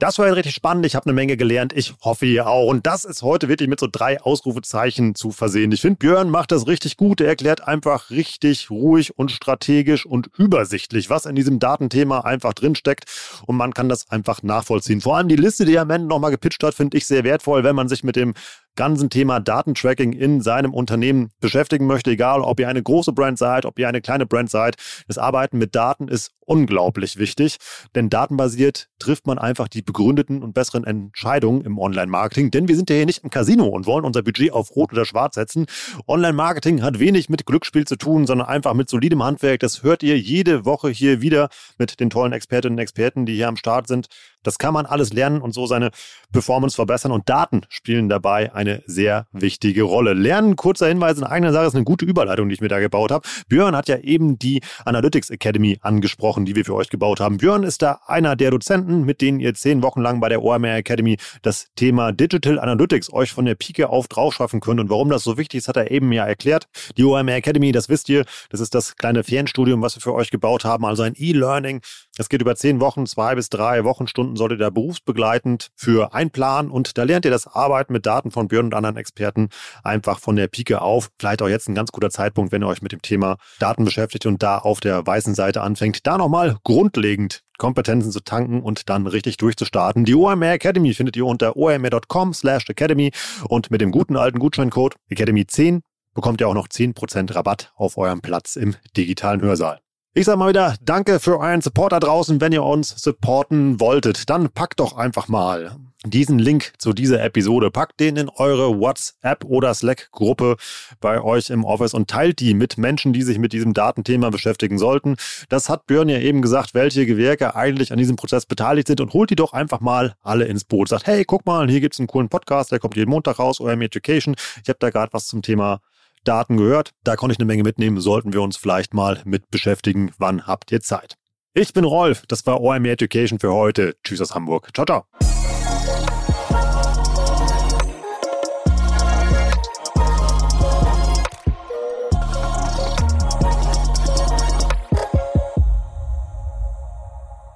[0.00, 0.84] Das war richtig spannend.
[0.86, 1.72] Ich habe eine Menge gelernt.
[1.72, 2.68] Ich hoffe, ihr auch.
[2.68, 5.70] Und das ist heute wirklich mit so drei Ausrufezeichen zu versehen.
[5.70, 7.20] Ich finde, Björn macht das richtig gut.
[7.20, 13.04] Er erklärt einfach richtig ruhig und strategisch und übersichtlich, was in diesem Datenthema einfach drinsteckt.
[13.46, 15.00] Und man kann das einfach nachvollziehen.
[15.00, 17.62] Vor allem die Liste, die er am Ende nochmal gepitcht hat, finde ich sehr wertvoll,
[17.62, 18.34] wenn man sich mit dem
[18.76, 23.66] ganzen Thema Datentracking in seinem Unternehmen beschäftigen möchte, egal ob ihr eine große Brand seid,
[23.66, 24.76] ob ihr eine kleine Brand seid.
[25.08, 27.56] Das Arbeiten mit Daten ist unglaublich wichtig,
[27.94, 32.90] denn datenbasiert trifft man einfach die begründeten und besseren Entscheidungen im Online-Marketing, denn wir sind
[32.90, 35.66] ja hier nicht im Casino und wollen unser Budget auf Rot oder Schwarz setzen.
[36.06, 39.60] Online-Marketing hat wenig mit Glücksspiel zu tun, sondern einfach mit solidem Handwerk.
[39.60, 41.48] Das hört ihr jede Woche hier wieder
[41.78, 44.08] mit den tollen Expertinnen und Experten, die hier am Start sind.
[44.42, 45.90] Das kann man alles lernen und so seine
[46.32, 50.12] Performance verbessern und Daten spielen dabei eine sehr wichtige Rolle.
[50.14, 53.10] Lernen, kurzer Hinweis in eigener Sache, ist eine gute Überleitung, die ich mir da gebaut
[53.10, 53.26] habe.
[53.48, 57.38] Björn hat ja eben die Analytics Academy angesprochen, die wir für euch gebaut haben.
[57.38, 60.76] Björn ist da einer der Dozenten, mit denen ihr zehn Wochen lang bei der OMR
[60.76, 64.80] Academy das Thema Digital Analytics euch von der Pike auf drauf schaffen könnt.
[64.80, 66.68] Und warum das so wichtig ist, hat er eben ja erklärt.
[66.96, 70.30] Die OMR Academy, das wisst ihr, das ist das kleine Fernstudium, was wir für euch
[70.30, 71.80] gebaut haben, also ein E-Learning.
[72.16, 76.70] Es geht über zehn Wochen, zwei bis drei Wochenstunden solltet ihr da berufsbegleitend für einplanen
[76.70, 79.48] und da lernt ihr das Arbeiten mit Daten von Björn und anderen Experten
[79.82, 81.10] einfach von der Pike auf.
[81.18, 84.26] Vielleicht auch jetzt ein ganz guter Zeitpunkt, wenn ihr euch mit dem Thema Daten beschäftigt
[84.26, 89.06] und da auf der weißen Seite anfängt, da nochmal grundlegend Kompetenzen zu tanken und dann
[89.06, 90.04] richtig durchzustarten.
[90.04, 93.10] Die OMR Academy findet ihr unter omr.com slash academy
[93.48, 95.80] und mit dem guten alten Gutscheincode Academy10
[96.14, 99.83] bekommt ihr auch noch 10% Rabatt auf eurem Platz im digitalen Hörsaal.
[100.16, 102.40] Ich sag mal wieder, danke für euren Support da draußen.
[102.40, 105.74] Wenn ihr uns supporten wolltet, dann packt doch einfach mal
[106.06, 110.54] diesen Link zu dieser Episode, packt den in eure WhatsApp oder Slack-Gruppe
[111.00, 114.78] bei euch im Office und teilt die mit Menschen, die sich mit diesem Datenthema beschäftigen
[114.78, 115.16] sollten.
[115.48, 119.14] Das hat Björn ja eben gesagt, welche Gewerke eigentlich an diesem Prozess beteiligt sind und
[119.14, 120.90] holt die doch einfach mal alle ins Boot.
[120.90, 123.82] Sagt, hey, guck mal, hier gibt's einen coolen Podcast, der kommt jeden Montag raus, OM
[123.82, 124.36] Education.
[124.62, 125.80] Ich habe da gerade was zum Thema
[126.24, 126.90] Daten gehört.
[127.04, 128.00] Da konnte ich eine Menge mitnehmen.
[128.00, 130.12] Sollten wir uns vielleicht mal mit beschäftigen.
[130.18, 131.16] Wann habt ihr Zeit?
[131.54, 132.24] Ich bin Rolf.
[132.26, 133.94] Das war OMR Education für heute.
[134.02, 134.70] Tschüss aus Hamburg.
[134.74, 135.04] Ciao, ciao.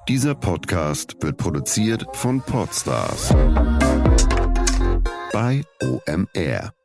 [0.09, 3.29] Dieser Podcast wird produziert von Podstars
[5.31, 6.78] bei OMR.